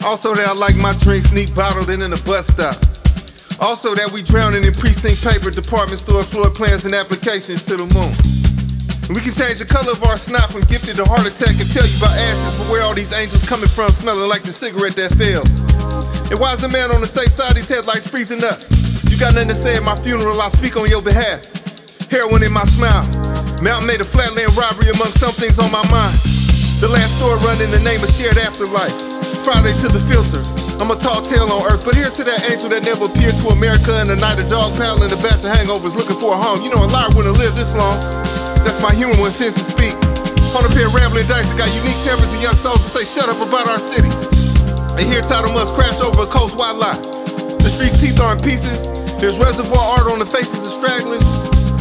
Also, 0.00 0.32
that 0.32 0.48
I 0.48 0.56
like 0.56 0.72
my 0.72 0.96
drinks 1.04 1.36
neat 1.36 1.52
bottled 1.52 1.92
and 1.92 2.00
in 2.00 2.16
a 2.16 2.20
bus 2.24 2.48
stop. 2.48 2.80
Also, 3.60 3.92
that 3.92 4.08
we 4.08 4.24
drowning 4.24 4.64
in 4.64 4.72
precinct 4.72 5.20
paper, 5.20 5.52
department 5.52 6.00
store 6.00 6.24
floor 6.24 6.48
plans, 6.48 6.88
and 6.88 6.96
applications 6.96 7.60
to 7.68 7.76
the 7.76 7.84
moon. 7.92 8.16
And 9.04 9.12
we 9.12 9.20
can 9.20 9.36
change 9.36 9.60
the 9.60 9.68
color 9.68 9.92
of 9.92 10.00
our 10.08 10.16
snot 10.16 10.48
from 10.48 10.64
gifted 10.64 10.96
to 10.96 11.04
heart 11.04 11.28
attack 11.28 11.60
and 11.60 11.68
tell 11.76 11.84
you 11.84 11.96
about 12.00 12.16
ashes, 12.16 12.56
but 12.56 12.64
where 12.72 12.80
all 12.80 12.96
these 12.96 13.12
angels 13.12 13.44
coming 13.44 13.68
from 13.68 13.92
smelling 13.92 14.24
like 14.32 14.48
the 14.48 14.52
cigarette 14.52 14.96
that 14.96 15.12
failed. 15.20 15.48
And 16.32 16.40
why 16.40 16.56
is 16.56 16.64
the 16.64 16.72
man 16.72 16.88
on 16.88 17.04
the 17.04 17.10
safe 17.10 17.28
side, 17.28 17.52
these 17.52 17.68
headlights 17.68 18.08
freezing 18.08 18.40
up? 18.40 18.64
You 19.12 19.20
got 19.20 19.36
nothing 19.36 19.52
to 19.52 19.58
say 19.60 19.76
at 19.76 19.84
my 19.84 20.00
funeral, 20.00 20.40
I'll 20.40 20.48
speak 20.48 20.80
on 20.80 20.88
your 20.88 21.04
behalf. 21.04 21.44
Heroin 22.08 22.40
in 22.40 22.52
my 22.52 22.64
smile. 22.64 23.23
Mountain 23.62 23.86
made 23.86 24.00
a 24.00 24.04
flatland 24.04 24.56
robbery 24.56 24.90
among 24.90 25.12
some 25.20 25.32
things 25.36 25.58
on 25.58 25.70
my 25.70 25.84
mind. 25.90 26.18
The 26.82 26.88
last 26.90 27.16
store 27.16 27.36
run 27.46 27.60
in 27.62 27.70
the 27.70 27.80
name 27.80 28.02
of 28.02 28.10
shared 28.10 28.38
afterlife. 28.38 28.92
Friday 29.46 29.72
to 29.84 29.88
the 29.88 30.00
filter. 30.10 30.42
I'm 30.82 30.90
a 30.90 30.98
tall 30.98 31.22
tale 31.22 31.46
on 31.46 31.62
earth, 31.70 31.84
but 31.84 31.94
here's 31.94 32.16
to 32.18 32.24
that 32.24 32.42
angel 32.50 32.68
that 32.74 32.82
never 32.82 33.06
appeared 33.06 33.36
to 33.44 33.54
America 33.54 34.00
in 34.02 34.08
the 34.10 34.16
night 34.16 34.42
of 34.42 34.50
dog 34.50 34.74
paddling 34.74 35.12
a 35.14 35.20
batch 35.22 35.46
of 35.46 35.54
hangovers 35.54 35.94
looking 35.94 36.18
for 36.18 36.34
a 36.34 36.38
home. 36.38 36.66
You 36.66 36.74
know 36.74 36.82
a 36.82 36.90
liar 36.90 37.14
wouldn't 37.14 37.38
live 37.38 37.54
this 37.54 37.70
long. 37.78 38.00
That's 38.66 38.80
my 38.82 38.90
humor 38.90 39.14
when 39.22 39.30
fences 39.30 39.70
speak. 39.70 39.94
On 40.56 40.66
a 40.66 40.70
pair 40.74 40.90
of 40.90 40.94
rambling 40.94 41.30
dice 41.30 41.46
that 41.46 41.58
got 41.58 41.70
unique 41.78 41.98
tempers 42.02 42.26
and 42.34 42.42
young 42.42 42.58
souls 42.58 42.82
to 42.82 42.90
say 42.90 43.06
shut 43.06 43.30
up 43.30 43.38
about 43.38 43.70
our 43.70 43.78
city. 43.78 44.10
And 44.98 45.06
here 45.06 45.22
title 45.22 45.54
must 45.54 45.74
crash 45.78 46.00
over 46.02 46.26
a 46.26 46.30
coast 46.30 46.58
wide 46.58 46.76
lie. 46.76 46.98
The 47.62 47.70
street's 47.70 48.00
teeth 48.02 48.18
are 48.18 48.34
in 48.34 48.42
pieces. 48.42 48.82
There's 49.22 49.38
reservoir 49.38 49.98
art 49.98 50.10
on 50.10 50.18
the 50.18 50.26
faces 50.26 50.64
of 50.64 50.72
stragglers. 50.74 51.22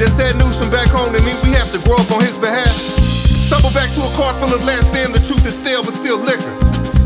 There's 0.04 0.20
sad 0.20 0.36
news 0.36 0.60
from 0.60 0.68
back 0.68 0.92
home 0.92 1.16
that 1.16 1.24
means 1.24 1.40
we 1.48 1.56
have 1.56 1.72
to 1.72 1.80
grow 1.88 1.96
up 1.96 2.12
on 2.12 2.20
his 2.20 2.36
behalf. 2.36 2.68
Stumble 3.48 3.72
back 3.72 3.88
to 3.96 4.04
a 4.04 4.12
car 4.20 4.36
full 4.36 4.52
of 4.52 4.60
last 4.68 4.92
stand, 4.92 5.16
the 5.16 5.24
truth 5.24 5.48
is 5.48 5.56
stale 5.56 5.80
but 5.80 5.96
still 5.96 6.20
liquor. 6.20 6.52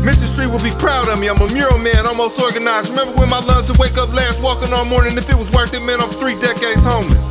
Mr. 0.02 0.26
Street 0.26 0.50
will 0.50 0.58
be 0.66 0.74
proud 0.82 1.06
of 1.06 1.14
me. 1.22 1.30
I'm 1.30 1.38
a 1.38 1.46
mural 1.54 1.78
man, 1.78 2.10
almost 2.10 2.42
organized. 2.42 2.90
Remember 2.90 3.14
when 3.14 3.30
my 3.30 3.38
lungs 3.38 3.70
would 3.70 3.78
wake 3.78 3.94
up 4.02 4.10
last 4.10 4.42
walking 4.42 4.74
all 4.74 4.82
morning? 4.82 5.14
If 5.14 5.30
it 5.30 5.38
was 5.38 5.46
worth 5.54 5.78
it, 5.78 5.82
man, 5.86 6.02
I'm 6.02 6.10
three 6.18 6.34
decades 6.42 6.82
homeless. 6.82 7.22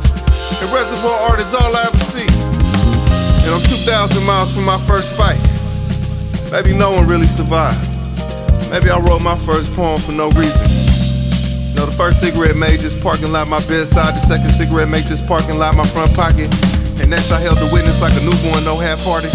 And 0.56 0.72
reservoir 0.72 1.20
art 1.28 1.36
is 1.36 1.52
all 1.52 1.76
I 1.76 1.84
ever 1.84 2.00
see. 2.16 2.24
And 3.44 3.52
I'm 3.52 3.60
2,000 3.68 4.24
miles 4.24 4.48
from 4.48 4.64
my 4.64 4.80
first 4.88 5.12
fight. 5.20 5.36
Maybe 6.48 6.72
no 6.72 6.96
one 6.96 7.04
really 7.04 7.28
survived. 7.28 7.76
Maybe 8.72 8.88
I 8.88 8.96
wrote 9.04 9.20
my 9.20 9.36
first 9.44 9.68
poem 9.76 10.00
for 10.00 10.16
no 10.16 10.32
reason. 10.32 10.67
No, 11.78 11.86
the 11.86 11.94
first 11.94 12.18
cigarette 12.18 12.58
made 12.58 12.82
this 12.82 12.90
parking 12.90 13.30
lot 13.30 13.46
my 13.46 13.62
bedside. 13.70 14.18
The 14.18 14.26
second 14.26 14.50
cigarette 14.58 14.90
made 14.90 15.06
this 15.06 15.22
parking 15.22 15.62
lot 15.62 15.78
my 15.78 15.86
front 15.86 16.10
pocket. 16.10 16.50
And 16.98 17.06
next 17.06 17.30
I 17.30 17.38
held 17.38 17.62
the 17.62 17.70
witness 17.70 18.02
like 18.02 18.10
a 18.18 18.22
newborn, 18.26 18.66
no 18.66 18.74
half-hearted. 18.74 19.30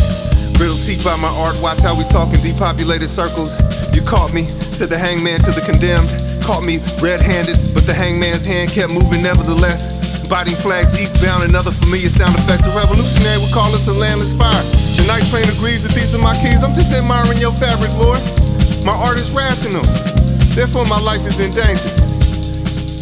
Riddle 0.60 0.76
teeth 0.84 1.08
by 1.08 1.16
my 1.16 1.32
art, 1.40 1.56
watch 1.64 1.80
how 1.80 1.96
we 1.96 2.04
talk 2.12 2.36
in 2.36 2.44
depopulated 2.44 3.08
circles. 3.08 3.56
You 3.96 4.04
caught 4.04 4.36
me, 4.36 4.52
to 4.76 4.84
the 4.84 5.00
hangman, 5.00 5.40
to 5.48 5.56
the 5.56 5.64
condemned. 5.64 6.12
Caught 6.44 6.68
me 6.68 6.84
red-handed, 7.00 7.56
but 7.72 7.88
the 7.88 7.96
hangman's 7.96 8.44
hand 8.44 8.76
kept 8.76 8.92
moving 8.92 9.24
nevertheless. 9.24 9.88
Biting 10.28 10.60
flags 10.60 10.92
eastbound, 11.00 11.48
another 11.48 11.72
familiar 11.72 12.12
sound 12.12 12.36
effect. 12.36 12.68
The 12.68 12.76
revolutionary 12.76 13.40
would 13.40 13.56
call 13.56 13.72
us 13.72 13.88
a 13.88 13.96
landless 13.96 14.36
fire. 14.36 14.52
The 15.00 15.08
night 15.08 15.24
train 15.32 15.48
agrees 15.48 15.88
that 15.88 15.96
these 15.96 16.12
are 16.12 16.20
my 16.20 16.36
keys. 16.44 16.60
I'm 16.60 16.76
just 16.76 16.92
admiring 16.92 17.40
your 17.40 17.56
fabric, 17.56 17.96
Lord. 17.96 18.20
My 18.84 18.92
art 18.92 19.16
is 19.16 19.32
rational, 19.32 19.88
therefore 20.60 20.84
my 20.92 21.00
life 21.00 21.24
is 21.24 21.40
in 21.40 21.56
danger. 21.56 22.03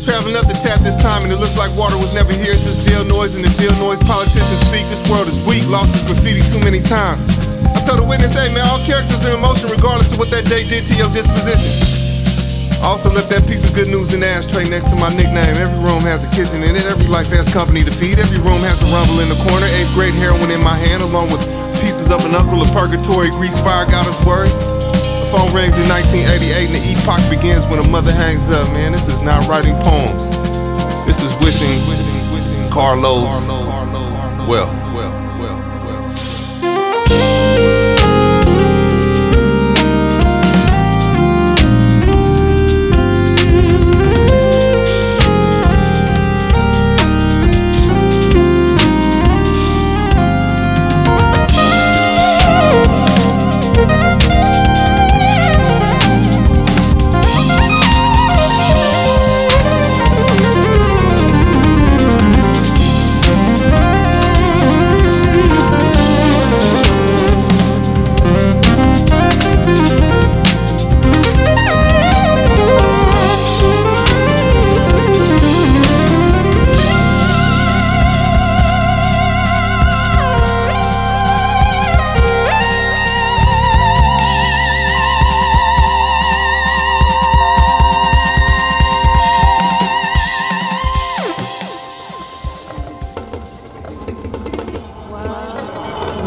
Traveling 0.02 0.34
up 0.34 0.50
the 0.50 0.58
tap 0.66 0.82
this 0.82 0.98
time 0.98 1.22
and 1.22 1.32
it 1.32 1.38
looks 1.38 1.54
like 1.54 1.70
water 1.78 1.94
was 1.94 2.10
never 2.10 2.34
here. 2.34 2.58
It's 2.58 2.66
just 2.66 2.82
deal 2.82 3.06
noise 3.06 3.38
and 3.38 3.46
the 3.46 3.54
deal 3.62 3.70
noise 3.78 4.02
politicians 4.02 4.58
speak. 4.66 4.82
This 4.90 4.98
world 5.06 5.30
is 5.30 5.38
weak, 5.46 5.62
lost 5.70 5.94
its 5.94 6.02
graffiti 6.10 6.42
too 6.50 6.58
many 6.66 6.82
times. 6.82 7.22
I 7.70 7.86
told 7.86 8.02
the 8.02 8.08
witness, 8.10 8.34
hey 8.34 8.50
man, 8.50 8.66
all 8.66 8.82
characters 8.82 9.22
are 9.30 9.38
in 9.38 9.42
motion 9.46 9.70
regardless 9.70 10.10
of 10.10 10.18
what 10.18 10.34
that 10.34 10.50
day 10.50 10.66
did 10.66 10.90
to 10.90 10.94
your 10.98 11.14
disposition. 11.14 11.70
Also 12.82 13.14
left 13.14 13.30
that 13.30 13.46
piece 13.46 13.62
of 13.62 13.78
good 13.78 13.94
news 13.94 14.10
in 14.10 14.26
the 14.26 14.28
ashtray 14.28 14.66
next 14.66 14.90
to 14.90 14.98
my 14.98 15.14
nickname. 15.14 15.54
Every 15.62 15.78
room 15.86 16.02
has 16.10 16.26
a 16.26 16.30
kitchen 16.34 16.66
in 16.66 16.74
it, 16.74 16.82
every 16.90 17.06
life 17.06 17.30
has 17.30 17.46
company 17.54 17.86
to 17.86 17.94
feed. 17.94 18.18
Every 18.18 18.42
room 18.42 18.66
has 18.66 18.82
a 18.82 18.90
rumble 18.90 19.22
in 19.22 19.30
the 19.30 19.38
corner, 19.46 19.70
eighth 19.78 19.94
grade 19.94 20.18
heroin 20.18 20.50
in 20.50 20.66
my 20.66 20.82
hand, 20.82 21.06
along 21.06 21.30
with 21.30 21.46
pieces 21.78 22.10
of 22.10 22.26
an 22.26 22.34
uncle 22.34 22.58
of 22.58 22.74
purgatory, 22.74 23.30
grease 23.38 23.56
fire, 23.62 23.86
got 23.86 24.10
us 24.10 24.18
worried. 24.26 24.81
Phone 25.32 25.54
rings 25.56 25.80
in 25.80 25.88
1988 25.88 26.68
and 26.68 26.76
the 26.76 26.84
epoch 26.92 27.24
begins 27.30 27.64
when 27.72 27.80
a 27.80 27.88
mother 27.88 28.12
hangs 28.12 28.50
up, 28.52 28.68
man. 28.74 28.92
This 28.92 29.08
is 29.08 29.22
not 29.22 29.48
writing 29.48 29.76
poems. 29.76 30.28
This 31.08 31.24
is 31.24 31.32
wishing, 31.40 31.80
well, 31.88 32.04
well, 34.50 34.91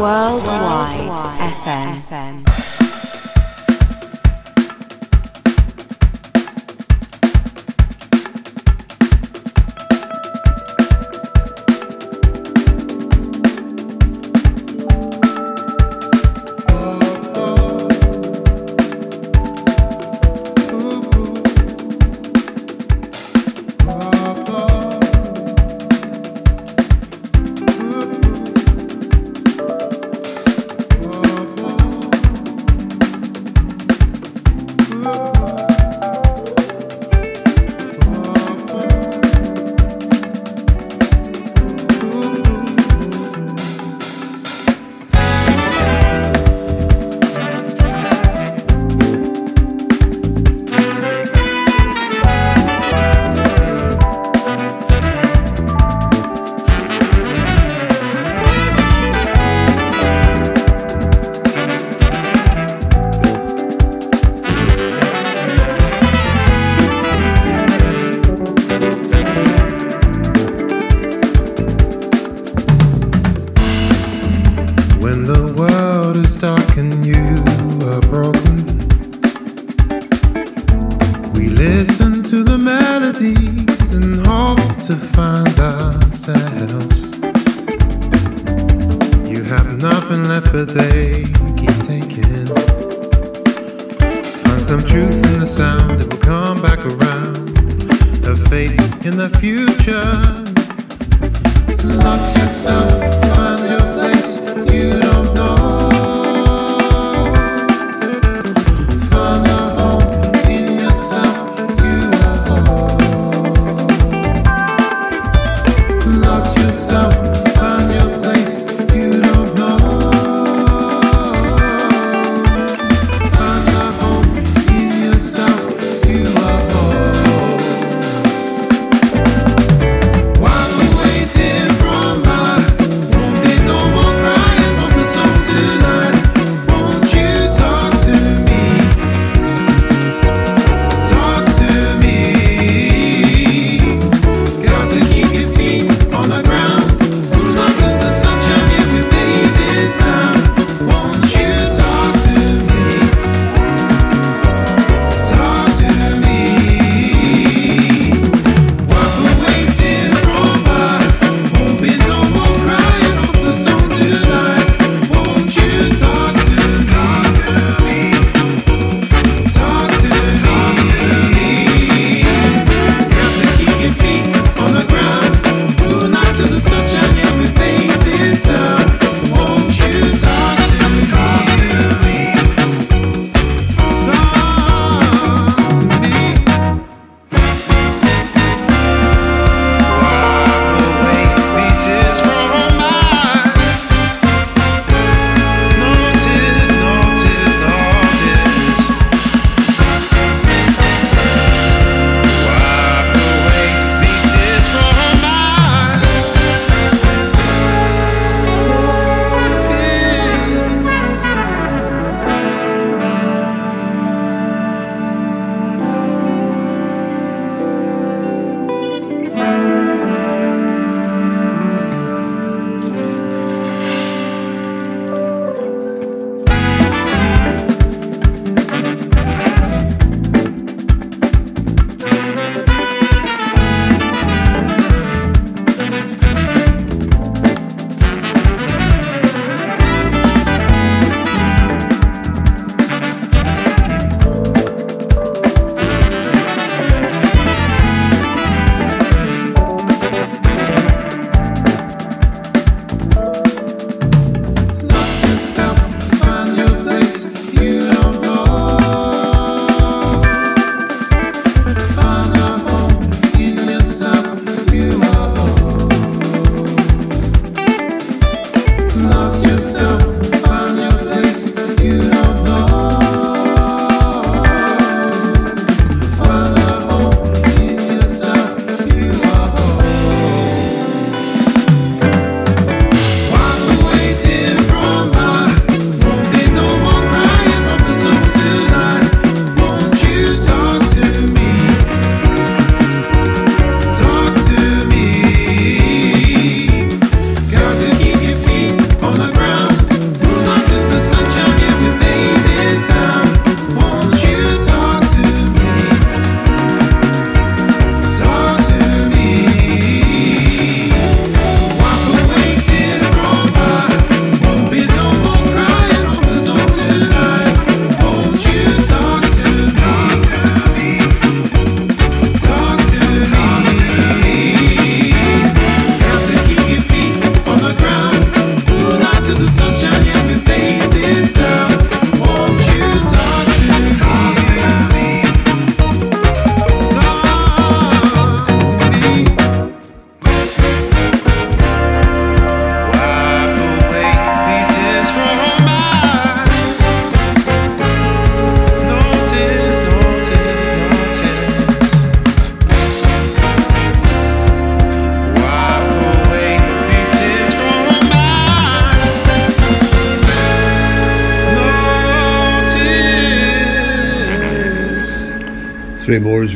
Worldwide, 0.05 1.04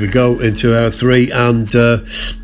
we 0.00 0.08
go 0.08 0.40
into 0.40 0.76
our 0.76 0.90
three, 0.90 1.30
and 1.30 1.74
uh, 1.74 1.98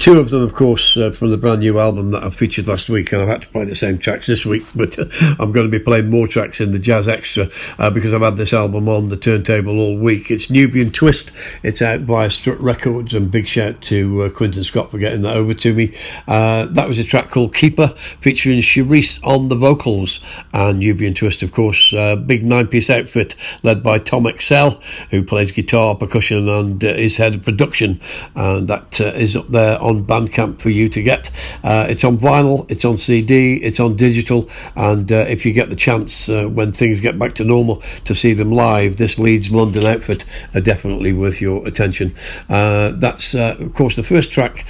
two 0.04 0.20
of 0.20 0.28
them, 0.28 0.42
of 0.42 0.52
course, 0.52 0.98
uh, 0.98 1.10
from 1.12 1.30
the 1.30 1.36
brand 1.38 1.60
new 1.60 1.78
album 1.78 2.10
that 2.10 2.22
I 2.22 2.28
featured 2.28 2.66
last 2.66 2.90
week. 2.90 3.10
And 3.10 3.22
I've 3.22 3.28
had 3.28 3.40
to 3.40 3.48
play 3.48 3.64
the 3.64 3.74
same 3.74 3.96
tracks 3.96 4.26
this 4.26 4.44
week, 4.44 4.62
but 4.74 4.98
I'm 5.40 5.50
going 5.50 5.64
to 5.64 5.70
be 5.70 5.82
playing 5.82 6.10
more 6.10 6.28
tracks 6.28 6.60
in 6.60 6.72
the 6.72 6.78
Jazz 6.78 7.08
Extra 7.08 7.48
uh, 7.78 7.88
because 7.88 8.12
I've 8.12 8.20
had 8.20 8.36
this 8.36 8.52
album 8.52 8.86
on 8.86 9.08
the 9.08 9.16
turntable 9.16 9.80
all 9.80 9.96
week. 9.96 10.30
It's 10.30 10.48
Nubiyan 10.48 10.92
Twist. 10.92 11.32
It's 11.62 11.80
out 11.80 12.06
by 12.06 12.28
Strut 12.28 12.60
Records, 12.60 13.14
and 13.14 13.30
big 13.30 13.48
shout 13.48 13.80
to 13.84 14.24
uh, 14.24 14.28
Quinton 14.28 14.62
Scott 14.62 14.90
for 14.90 14.98
getting 14.98 15.22
that 15.22 15.38
over 15.38 15.54
to 15.54 15.72
me. 15.72 15.96
Uh, 16.28 16.66
that 16.66 16.86
was 16.86 16.98
a 16.98 17.04
track 17.04 17.30
called 17.30 17.54
Keeper, 17.54 17.94
featuring 18.20 18.60
Cherise 18.60 19.20
on 19.24 19.48
the 19.48 19.56
vocals, 19.56 20.20
and 20.52 20.82
Nubiyan 20.82 21.16
Twist, 21.16 21.42
of 21.42 21.50
course, 21.50 21.94
uh, 21.94 22.16
big 22.16 22.44
nine-piece 22.44 22.90
outfit 22.90 23.36
led 23.62 23.82
by 23.82 23.98
Tom 23.98 24.26
Excell, 24.26 24.82
who 25.10 25.22
plays 25.22 25.50
guitar, 25.50 25.94
percussion, 25.94 26.46
and 26.46 26.84
uh, 26.84 26.88
is 26.88 27.16
head 27.16 27.36
of 27.36 27.42
production, 27.42 28.02
and 28.34 28.68
that 28.68 29.00
is 29.00 29.34
up 29.34 29.48
there 29.48 29.80
on 29.80 29.93
Bandcamp 30.02 30.60
for 30.60 30.70
you 30.70 30.88
to 30.88 31.02
get. 31.02 31.30
Uh, 31.62 31.86
it's 31.88 32.02
on 32.02 32.18
vinyl, 32.18 32.64
it's 32.70 32.84
on 32.84 32.98
CD, 32.98 33.56
it's 33.56 33.78
on 33.78 33.96
digital, 33.96 34.48
and 34.74 35.12
uh, 35.12 35.26
if 35.28 35.44
you 35.44 35.52
get 35.52 35.68
the 35.68 35.76
chance 35.76 36.28
uh, 36.28 36.46
when 36.46 36.72
things 36.72 37.00
get 37.00 37.18
back 37.18 37.34
to 37.36 37.44
normal 37.44 37.82
to 38.06 38.14
see 38.14 38.32
them 38.32 38.50
live, 38.50 38.96
this 38.96 39.18
Leeds 39.18 39.50
London 39.50 39.84
outfit 39.84 40.24
are 40.54 40.60
definitely 40.60 41.12
worth 41.12 41.40
your 41.40 41.66
attention. 41.68 42.16
Uh, 42.48 42.92
that's 42.92 43.34
uh, 43.34 43.56
of 43.58 43.74
course 43.74 43.94
the 43.94 44.02
first 44.02 44.32
track, 44.32 44.66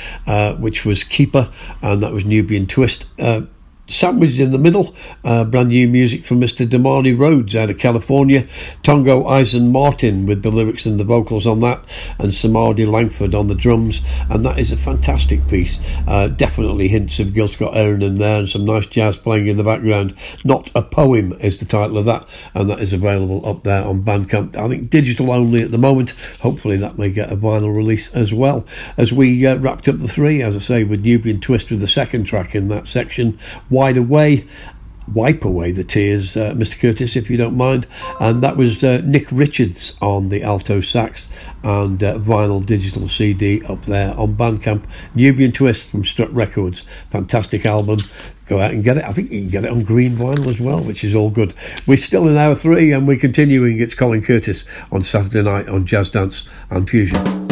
which 0.58 0.84
was 0.84 1.04
Keeper, 1.04 1.50
and 1.80 2.02
that 2.02 2.12
was 2.12 2.24
Nubiyan 2.24 2.68
Twist. 2.68 3.06
Sandwiched 3.86 4.40
in 4.40 4.50
the 4.50 4.58
middle, 4.58 4.94
uh, 5.24 5.44
brand 5.44 5.68
new 5.68 5.86
music 5.86 6.24
from 6.24 6.40
Mr. 6.40 6.66
Damani 6.66 7.18
Rhodes 7.18 7.54
out 7.54 7.68
of 7.68 7.78
California, 7.78 8.46
Tongo 8.82 9.28
Eisen 9.28 9.70
Martin 9.70 10.24
with 10.24 10.42
the 10.42 10.50
lyrics 10.50 10.86
and 10.86 10.98
the 10.98 11.04
vocals 11.04 11.46
on 11.46 11.60
that, 11.60 11.84
and 12.18 12.34
Samadhi 12.34 12.86
Langford 12.86 13.34
on 13.34 13.48
the 13.48 13.54
drums, 13.54 14.00
and 14.30 14.42
that 14.46 14.58
is 14.58 14.72
a 14.72 14.78
fantastic 14.78 15.46
piece. 15.48 15.78
Uh, 16.06 16.28
definitely 16.28 16.88
hints 16.88 17.18
of 17.18 17.34
Gil 17.34 17.46
Scott-Heron 17.46 18.00
in 18.00 18.14
there, 18.14 18.38
and 18.38 18.48
some 18.48 18.64
nice 18.64 18.86
jazz 18.86 19.18
playing 19.18 19.48
in 19.48 19.58
the 19.58 19.64
background. 19.64 20.14
Not 20.44 20.70
a 20.74 20.80
poem 20.80 21.34
is 21.40 21.58
the 21.58 21.66
title 21.66 21.98
of 21.98 22.06
that, 22.06 22.26
and 22.54 22.70
that 22.70 22.80
is 22.80 22.94
available 22.94 23.46
up 23.46 23.64
there 23.64 23.84
on 23.84 24.02
Bandcamp. 24.02 24.56
I 24.56 24.66
think 24.66 24.88
digital 24.88 25.30
only 25.30 25.60
at 25.60 25.72
the 25.72 25.78
moment. 25.78 26.10
Hopefully 26.40 26.78
that 26.78 26.96
may 26.96 27.10
get 27.10 27.30
a 27.30 27.36
vinyl 27.36 27.76
release 27.76 28.10
as 28.12 28.32
well. 28.32 28.64
As 28.96 29.12
we 29.12 29.46
uh, 29.46 29.56
wrapped 29.56 29.88
up 29.88 29.98
the 29.98 30.08
three, 30.08 30.40
as 30.40 30.56
I 30.56 30.60
say, 30.60 30.84
with 30.84 31.04
Nubiyan 31.04 31.42
Twist 31.42 31.68
with 31.68 31.80
the 31.80 31.86
second 31.86 32.24
track 32.24 32.54
in 32.54 32.68
that 32.68 32.86
section. 32.86 33.38
Wide 33.74 33.96
Away, 33.96 34.46
Wipe 35.12 35.44
Away 35.44 35.72
the 35.72 35.82
Tears, 35.82 36.36
uh, 36.36 36.52
Mr. 36.52 36.78
Curtis, 36.78 37.16
if 37.16 37.28
you 37.28 37.36
don't 37.36 37.56
mind. 37.56 37.88
And 38.20 38.40
that 38.44 38.56
was 38.56 38.84
uh, 38.84 39.02
Nick 39.04 39.26
Richards 39.32 39.94
on 40.00 40.28
the 40.28 40.44
alto 40.44 40.80
sax 40.80 41.26
and 41.64 42.02
uh, 42.02 42.18
vinyl 42.18 42.64
digital 42.64 43.08
CD 43.08 43.62
up 43.64 43.84
there 43.86 44.14
on 44.14 44.36
Bandcamp. 44.36 44.84
Nubiyan 45.16 45.52
Twist 45.52 45.90
from 45.90 46.04
Strut 46.04 46.32
Records. 46.32 46.84
Fantastic 47.10 47.66
album. 47.66 47.98
Go 48.46 48.60
out 48.60 48.70
and 48.70 48.84
get 48.84 48.96
it. 48.96 49.04
I 49.04 49.12
think 49.12 49.32
you 49.32 49.40
can 49.40 49.50
get 49.50 49.64
it 49.64 49.72
on 49.72 49.82
green 49.82 50.16
vinyl 50.16 50.46
as 50.46 50.60
well, 50.60 50.80
which 50.80 51.02
is 51.02 51.16
all 51.16 51.30
good. 51.30 51.52
We're 51.84 51.96
still 51.96 52.28
in 52.28 52.36
hour 52.36 52.54
three 52.54 52.92
and 52.92 53.08
we're 53.08 53.18
continuing. 53.18 53.80
It's 53.80 53.94
Colin 53.94 54.22
Curtis 54.22 54.64
on 54.92 55.02
Saturday 55.02 55.42
night 55.42 55.68
on 55.68 55.84
Jazz 55.84 56.10
Dance 56.10 56.48
and 56.70 56.88
Fusion. 56.88 57.43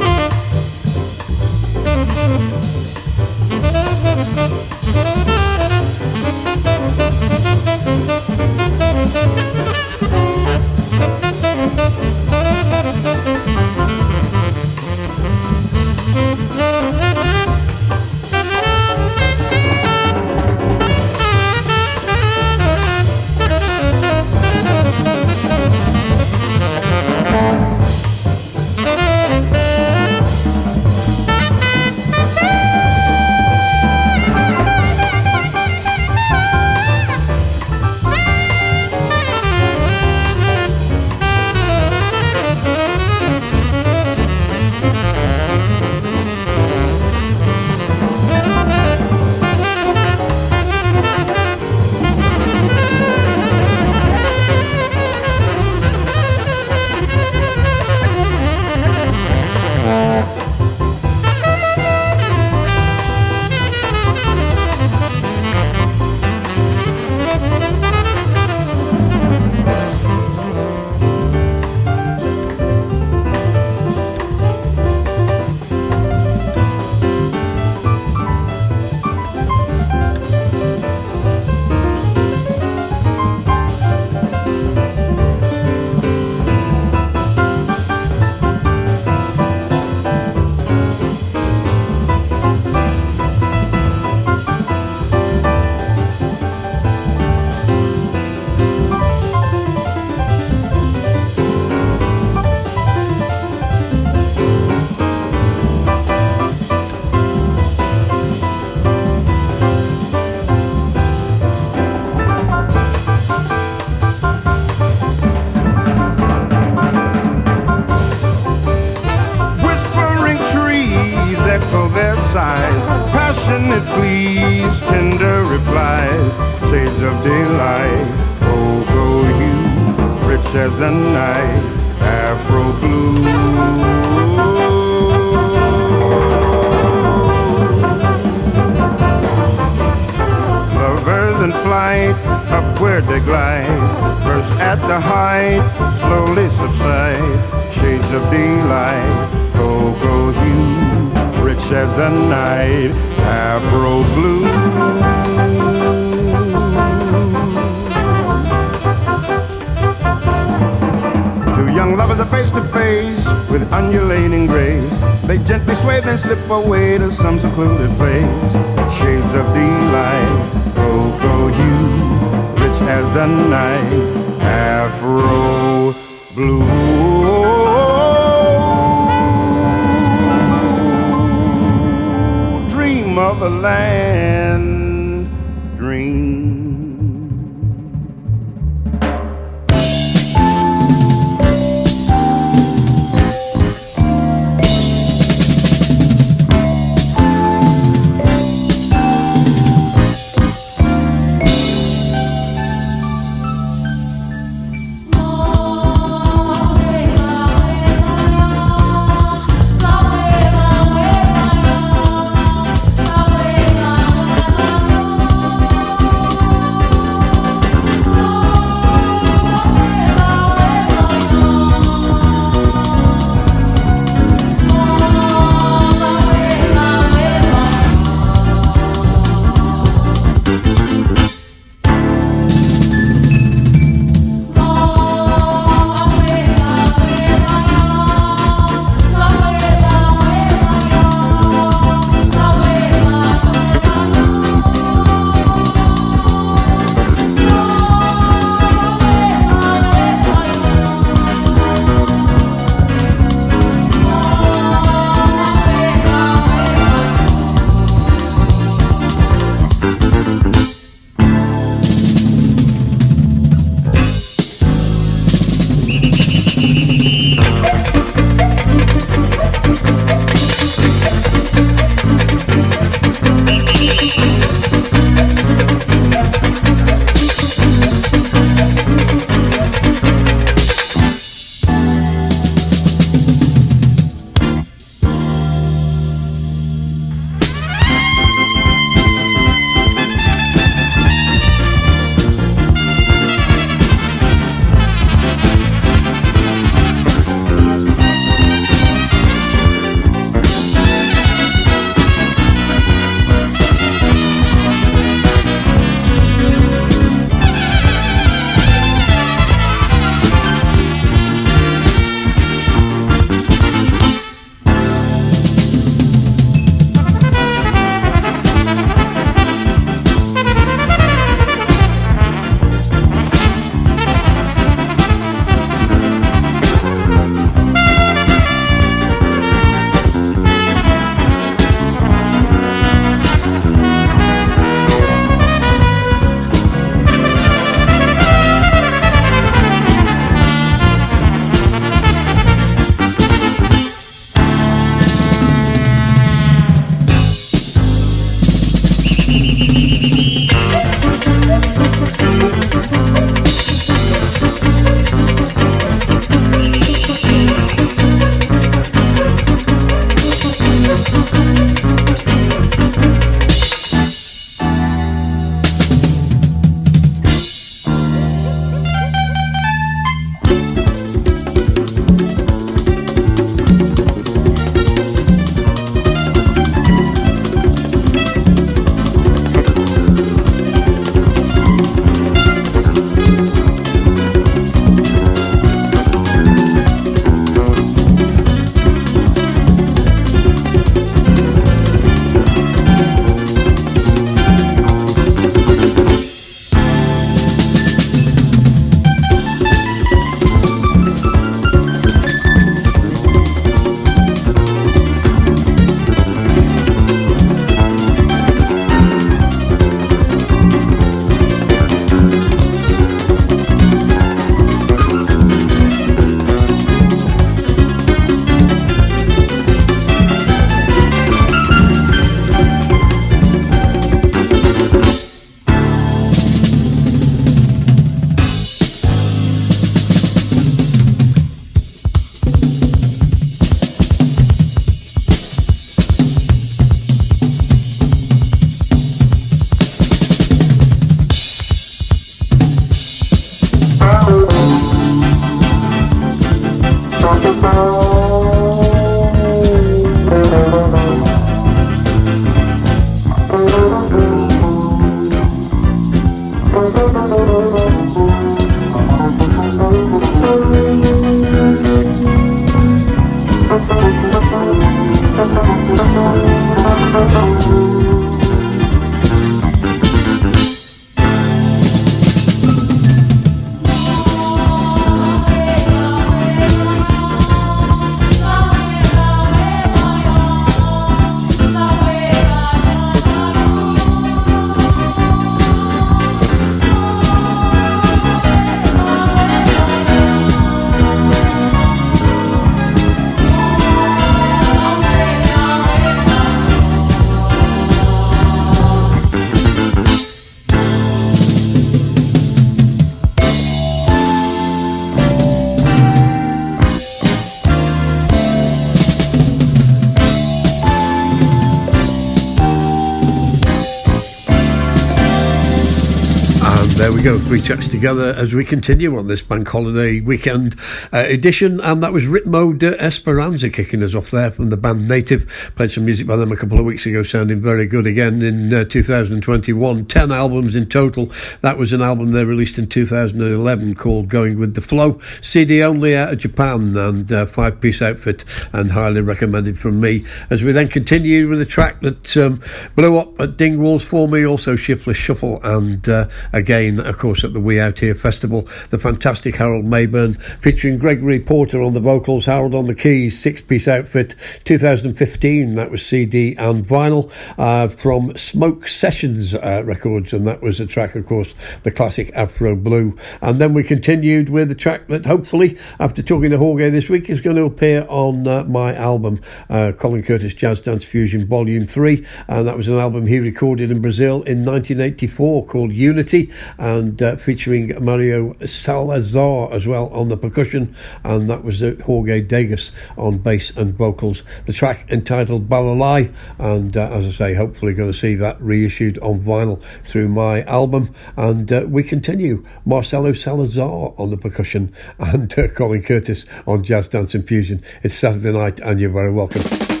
Go, 517.23 517.37
three 517.37 517.61
tracks 517.61 517.87
together 517.87 518.33
as 518.35 518.51
we 518.51 518.65
continue 518.65 519.15
on 519.15 519.27
this 519.27 519.43
bank 519.43 519.67
holiday 519.67 520.19
weekend 520.21 520.75
uh, 521.13 521.23
edition. 521.27 521.79
And 521.81 522.01
that 522.01 522.13
was 522.13 522.23
Ritmo 522.23 522.75
de 522.75 522.99
Esperanza 522.99 523.69
kicking 523.69 524.01
us 524.01 524.15
off 524.15 524.31
there 524.31 524.49
from 524.49 524.71
the 524.71 524.77
band 524.77 525.07
Native. 525.07 525.71
Played 525.75 525.91
some 525.91 526.05
music 526.05 526.25
by 526.25 526.35
them 526.35 526.51
a 526.51 526.55
couple 526.55 526.79
of 526.79 526.85
weeks 526.85 527.05
ago, 527.05 527.21
sounding 527.21 527.61
very 527.61 527.85
good 527.85 528.07
again 528.07 528.41
in 528.41 528.73
uh, 528.73 528.85
2021. 528.85 530.05
10 530.05 530.31
albums 530.31 530.75
in 530.75 530.87
total. 530.87 531.31
That 531.61 531.77
was 531.77 531.93
an 531.93 532.01
album 532.01 532.31
they 532.31 532.43
released 532.43 532.79
in 532.79 532.87
2011 532.87 533.93
called 533.93 534.27
Going 534.27 534.57
with 534.57 534.73
the 534.73 534.81
Flow. 534.81 535.19
CD 535.41 535.83
only 535.83 536.15
out 536.15 536.33
of 536.33 536.39
Japan 536.39 536.97
and 536.97 537.31
uh, 537.31 537.45
five 537.45 537.79
piece 537.81 538.01
outfit 538.01 538.45
and 538.73 538.91
highly 538.91 539.21
recommended 539.21 539.77
from 539.77 539.99
me. 539.99 540.25
As 540.49 540.63
we 540.63 540.71
then 540.71 540.87
continue 540.87 541.47
with 541.49 541.61
a 541.61 541.67
track 541.67 542.01
that 542.01 542.35
um, 542.37 542.61
blew 542.95 543.17
up 543.17 543.39
at 543.39 543.57
Dingwalls 543.57 544.01
for 544.01 544.27
me, 544.27 544.43
also 544.43 544.75
Shiftless 544.75 545.17
Shuffle, 545.17 545.59
and 545.63 546.09
uh, 546.09 546.27
again, 546.51 547.10
of 547.11 547.17
course, 547.17 547.43
at 547.43 547.53
the 547.53 547.59
We 547.59 547.79
Out 547.79 547.99
Here 547.99 548.15
Festival, 548.15 548.61
the 548.89 548.97
fantastic 548.97 549.55
Harold 549.55 549.83
Mabern 549.83 550.41
featuring 550.61 550.97
Gregory 550.97 551.41
Porter 551.41 551.81
on 551.81 551.93
the 551.93 551.99
vocals, 551.99 552.45
Harold 552.45 552.73
on 552.73 552.87
the 552.87 552.95
keys, 552.95 553.37
six 553.37 553.61
piece 553.61 553.87
outfit, 553.87 554.35
2015. 554.63 555.75
That 555.75 555.91
was 555.91 556.05
CD 556.05 556.55
and 556.55 556.85
vinyl 556.85 557.29
uh, 557.57 557.89
from 557.89 558.35
Smoke 558.37 558.87
Sessions 558.87 559.53
uh, 559.53 559.83
Records, 559.85 560.31
and 560.31 560.47
that 560.47 560.61
was 560.61 560.79
a 560.79 560.85
track, 560.85 561.15
of 561.15 561.25
course, 561.25 561.53
the 561.83 561.91
classic 561.91 562.31
Afro 562.33 562.77
Blue. 562.77 563.17
And 563.41 563.59
then 563.59 563.73
we 563.73 563.83
continued 563.83 564.49
with 564.49 564.71
a 564.71 564.75
track 564.75 565.07
that 565.07 565.25
hopefully, 565.25 565.77
after 565.99 566.23
talking 566.23 566.51
to 566.51 566.57
Jorge 566.57 566.89
this 566.89 567.09
week, 567.09 567.29
is 567.29 567.41
going 567.41 567.57
to 567.57 567.65
appear 567.65 568.05
on 568.07 568.47
uh, 568.47 568.63
my 568.63 568.95
album, 568.95 569.41
uh, 569.69 569.91
Colin 569.97 570.23
Curtis 570.23 570.53
Jazz 570.53 570.79
Dance 570.79 571.03
Fusion 571.03 571.45
Volume 571.45 571.85
3. 571.85 572.25
And 572.47 572.67
that 572.69 572.77
was 572.77 572.87
an 572.87 572.95
album 572.95 573.27
he 573.27 573.39
recorded 573.39 573.91
in 573.91 574.01
Brazil 574.01 574.43
in 574.43 574.63
1984 574.63 575.65
called 575.65 575.91
Unity 575.91 576.49
and 576.77 577.00
uh, 577.21 577.35
featuring 577.37 577.93
Mario 578.03 578.55
Salazar 578.65 579.73
as 579.73 579.87
well 579.87 580.07
on 580.09 580.29
the 580.29 580.37
percussion. 580.37 580.95
And 581.23 581.49
that 581.49 581.63
was 581.63 581.81
uh, 581.81 581.95
Jorge 582.05 582.41
Degas 582.41 582.91
on 583.17 583.37
bass 583.37 583.71
and 583.77 583.93
vocals. 583.93 584.43
The 584.65 584.73
track 584.73 585.09
entitled 585.09 585.69
Balalai. 585.69 586.33
And 586.59 586.95
uh, 586.95 587.09
as 587.11 587.25
I 587.25 587.29
say, 587.29 587.53
hopefully 587.55 587.93
going 587.93 588.11
to 588.11 588.17
see 588.17 588.35
that 588.35 588.61
reissued 588.61 589.17
on 589.19 589.39
vinyl 589.39 589.81
through 590.03 590.27
my 590.27 590.63
album. 590.63 591.13
And 591.37 591.71
uh, 591.71 591.85
we 591.87 592.03
continue. 592.03 592.65
Marcelo 592.85 593.33
Salazar 593.33 594.13
on 594.17 594.29
the 594.29 594.37
percussion 594.37 594.93
and 595.19 595.57
uh, 595.57 595.67
Colin 595.69 596.03
Curtis 596.03 596.45
on 596.67 596.83
Jazz 596.83 597.07
Dance 597.07 597.33
and 597.35 597.47
Fusion. 597.47 597.83
It's 598.03 598.15
Saturday 598.15 598.51
night 598.51 598.79
and 598.79 598.99
you're 598.99 599.11
very 599.11 599.31
welcome. 599.31 600.00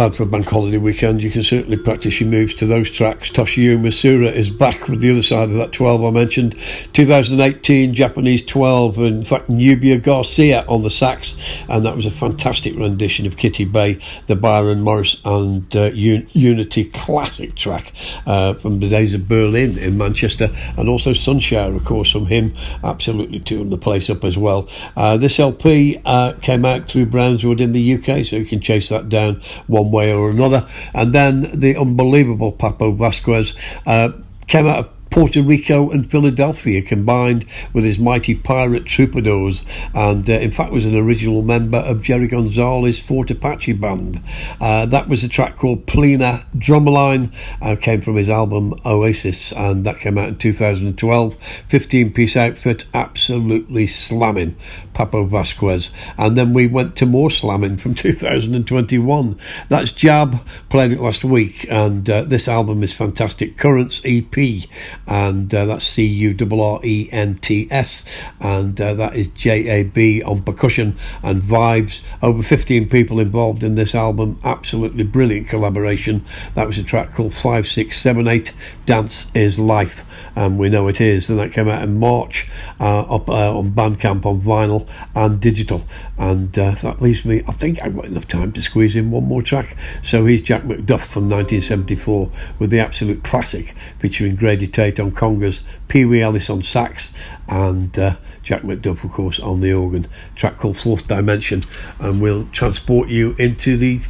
Bad 0.00 0.14
for 0.14 0.24
bank 0.24 0.46
holiday 0.46 0.78
weekend. 0.78 1.22
You 1.22 1.30
can 1.30 1.42
certainly 1.42 1.76
practice 1.76 2.22
your 2.22 2.30
moves 2.30 2.54
to 2.54 2.66
those 2.66 2.90
tracks. 2.90 3.28
Toshio 3.28 3.76
Matsuura 3.76 4.32
is 4.32 4.48
back 4.48 4.88
with 4.88 5.02
the 5.02 5.10
other 5.10 5.22
side 5.22 5.50
of 5.50 5.56
that 5.56 5.72
12 5.72 6.02
I 6.02 6.10
mentioned. 6.10 6.56
2018 6.94 7.92
Japanese 7.92 8.40
12, 8.46 8.98
in 8.98 9.24
fact, 9.24 9.50
Nubia 9.50 9.98
Garcia 9.98 10.64
on 10.68 10.84
the 10.84 10.88
sax, 10.88 11.36
and 11.68 11.84
that 11.84 11.96
was 11.96 12.06
a 12.06 12.10
fantastic 12.10 12.74
rendition 12.78 13.26
of 13.26 13.36
Kitty 13.36 13.66
Bey, 13.66 14.00
the 14.26 14.36
Byron 14.36 14.80
Morris 14.80 15.20
and 15.22 15.76
uh, 15.76 15.90
Un- 15.90 16.26
Unity 16.32 16.86
classic 16.86 17.54
track 17.54 17.92
uh, 18.24 18.54
from 18.54 18.80
the 18.80 18.88
days 18.88 19.12
of 19.12 19.28
Berlin 19.28 19.76
in 19.76 19.98
Manchester, 19.98 20.48
and 20.78 20.88
also 20.88 21.12
Sunshower, 21.12 21.76
of 21.76 21.84
course, 21.84 22.10
from 22.10 22.24
him, 22.24 22.54
absolutely 22.82 23.40
tuning 23.40 23.68
the 23.68 23.76
place 23.76 24.08
up 24.08 24.24
as 24.24 24.38
well. 24.38 24.66
Uh, 24.96 25.18
this 25.18 25.38
LP 25.38 26.00
uh, 26.06 26.32
came 26.40 26.64
out 26.64 26.88
through 26.88 27.04
Brownswood 27.04 27.60
in 27.60 27.72
the 27.72 27.96
UK, 27.96 28.24
so 28.24 28.36
you 28.36 28.46
can 28.46 28.62
chase 28.62 28.88
that 28.88 29.10
down 29.10 29.42
one 29.66 29.89
way 29.90 30.12
or 30.12 30.30
another. 30.30 30.68
And 30.94 31.12
then 31.12 31.58
the 31.58 31.76
unbelievable 31.76 32.52
Papo 32.52 32.96
Vasquez 32.96 33.54
uh, 33.86 34.10
came 34.46 34.66
out 34.66 34.78
of 34.78 34.90
Puerto 35.10 35.42
Rico 35.42 35.90
and 35.90 36.08
Philadelphia 36.08 36.82
combined 36.82 37.44
with 37.72 37.84
his 37.84 37.98
mighty 37.98 38.34
pirate 38.34 38.86
troubadours, 38.86 39.64
and 39.92 40.28
uh, 40.30 40.34
in 40.34 40.52
fact 40.52 40.72
was 40.72 40.86
an 40.86 40.94
original 40.94 41.42
member 41.42 41.78
of 41.78 42.00
Jerry 42.00 42.28
Gonzalez 42.28 42.98
Fort 42.98 43.30
Apache 43.30 43.72
band. 43.72 44.22
Uh, 44.60 44.86
that 44.86 45.08
was 45.08 45.24
a 45.24 45.28
track 45.28 45.56
called 45.56 45.86
Plena 45.86 46.46
Drumline, 46.56 47.32
uh, 47.60 47.74
came 47.74 48.00
from 48.00 48.16
his 48.16 48.28
album 48.28 48.72
Oasis, 48.86 49.52
and 49.52 49.84
that 49.84 49.98
came 49.98 50.16
out 50.16 50.28
in 50.28 50.38
2012. 50.38 51.36
15 51.68 52.12
piece 52.12 52.36
outfit, 52.36 52.84
absolutely 52.94 53.88
slamming. 53.88 54.56
Papo 55.00 55.26
Vasquez, 55.26 55.90
and 56.18 56.36
then 56.36 56.52
we 56.52 56.66
went 56.66 56.94
to 56.96 57.06
more 57.06 57.30
slamming 57.30 57.78
from 57.78 57.94
2021. 57.96 59.40
That's 59.70 59.92
Jab, 59.92 60.46
played 60.68 60.92
it 60.92 61.00
last 61.00 61.24
week, 61.24 61.66
and 61.70 62.08
uh, 62.10 62.24
this 62.24 62.48
album 62.48 62.82
is 62.82 62.92
fantastic. 62.92 63.56
Currents 63.56 64.02
EP, 64.04 64.68
and 65.06 65.54
uh, 65.54 65.64
that's 65.64 65.86
C 65.86 66.04
U 66.04 66.36
R 66.38 66.60
R 66.60 66.80
E 66.84 67.08
N 67.10 67.38
T 67.38 67.66
S, 67.70 68.04
and 68.40 68.78
uh, 68.78 68.92
that 68.92 69.16
is 69.16 69.28
J 69.28 69.80
A 69.80 69.84
B 69.84 70.22
on 70.22 70.42
percussion 70.42 70.98
and 71.22 71.42
vibes. 71.42 72.00
Over 72.22 72.42
15 72.42 72.90
people 72.90 73.20
involved 73.20 73.64
in 73.64 73.76
this 73.76 73.94
album, 73.94 74.38
absolutely 74.44 75.04
brilliant 75.04 75.48
collaboration. 75.48 76.26
That 76.54 76.66
was 76.66 76.76
a 76.76 76.82
track 76.82 77.14
called 77.14 77.32
5678 77.32 78.52
Dance 78.84 79.28
is 79.32 79.58
Life, 79.58 80.04
and 80.36 80.58
we 80.58 80.68
know 80.68 80.88
it 80.88 81.00
is, 81.00 81.28
and 81.30 81.38
that 81.38 81.52
came 81.52 81.68
out 81.68 81.82
in 81.82 81.98
March 81.98 82.48
uh, 82.78 83.00
up 83.00 83.28
uh, 83.28 83.56
on 83.56 83.72
Bandcamp 83.72 84.24
on 84.26 84.40
vinyl 84.40 84.88
and 85.14 85.40
digital, 85.40 85.84
and 86.18 86.58
uh, 86.58 86.74
that 86.82 87.02
leaves 87.02 87.24
me. 87.24 87.42
I 87.46 87.52
think 87.52 87.80
I've 87.82 87.94
got 87.94 88.06
enough 88.06 88.28
time 88.28 88.52
to 88.52 88.62
squeeze 88.62 88.96
in 88.96 89.10
one 89.10 89.24
more 89.24 89.42
track. 89.42 89.76
So 90.04 90.24
here's 90.26 90.42
Jack 90.42 90.62
McDuff 90.62 91.06
from 91.06 91.28
1974 91.28 92.30
with 92.58 92.70
the 92.70 92.80
absolute 92.80 93.24
classic 93.24 93.74
featuring 93.98 94.36
Grady 94.36 94.66
Tate 94.66 95.00
on 95.00 95.12
congas, 95.12 95.60
Pee 95.88 96.04
Wee 96.04 96.22
Ellis 96.22 96.50
on 96.50 96.62
sax, 96.62 97.12
and 97.48 97.98
uh, 97.98 98.16
Jack 98.42 98.62
McDuff, 98.62 99.04
of 99.04 99.12
course, 99.12 99.38
on 99.40 99.60
the 99.60 99.72
organ. 99.72 100.08
Track 100.34 100.58
called 100.58 100.78
Fourth 100.78 101.06
Dimension, 101.06 101.62
and 101.98 102.20
we'll 102.20 102.46
transport 102.52 103.08
you 103.08 103.34
into 103.38 103.76
the 103.76 104.00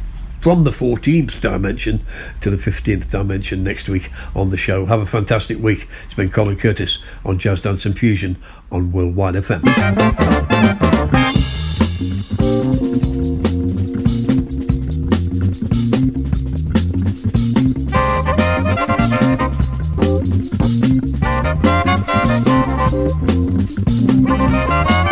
from 0.41 0.63
the 0.63 0.71
14th 0.71 1.39
dimension 1.39 2.03
to 2.41 2.49
the 2.49 2.57
15th 2.57 3.09
dimension 3.09 3.63
next 3.63 3.87
week 3.87 4.11
on 4.35 4.49
the 4.49 4.57
show. 4.57 4.87
Have 4.87 4.99
a 4.99 5.05
fantastic 5.05 5.59
week. 5.59 5.87
It's 6.05 6.15
been 6.15 6.31
Colin 6.31 6.57
Curtis 6.57 6.97
on 7.23 7.39
Jazz 7.39 7.61
Dance 7.61 7.85
and 7.85 7.97
Fusion 7.97 8.41
on 8.71 8.91
Worldwide 8.91 9.35
FM. 9.35 9.61
Thank 24.81 25.10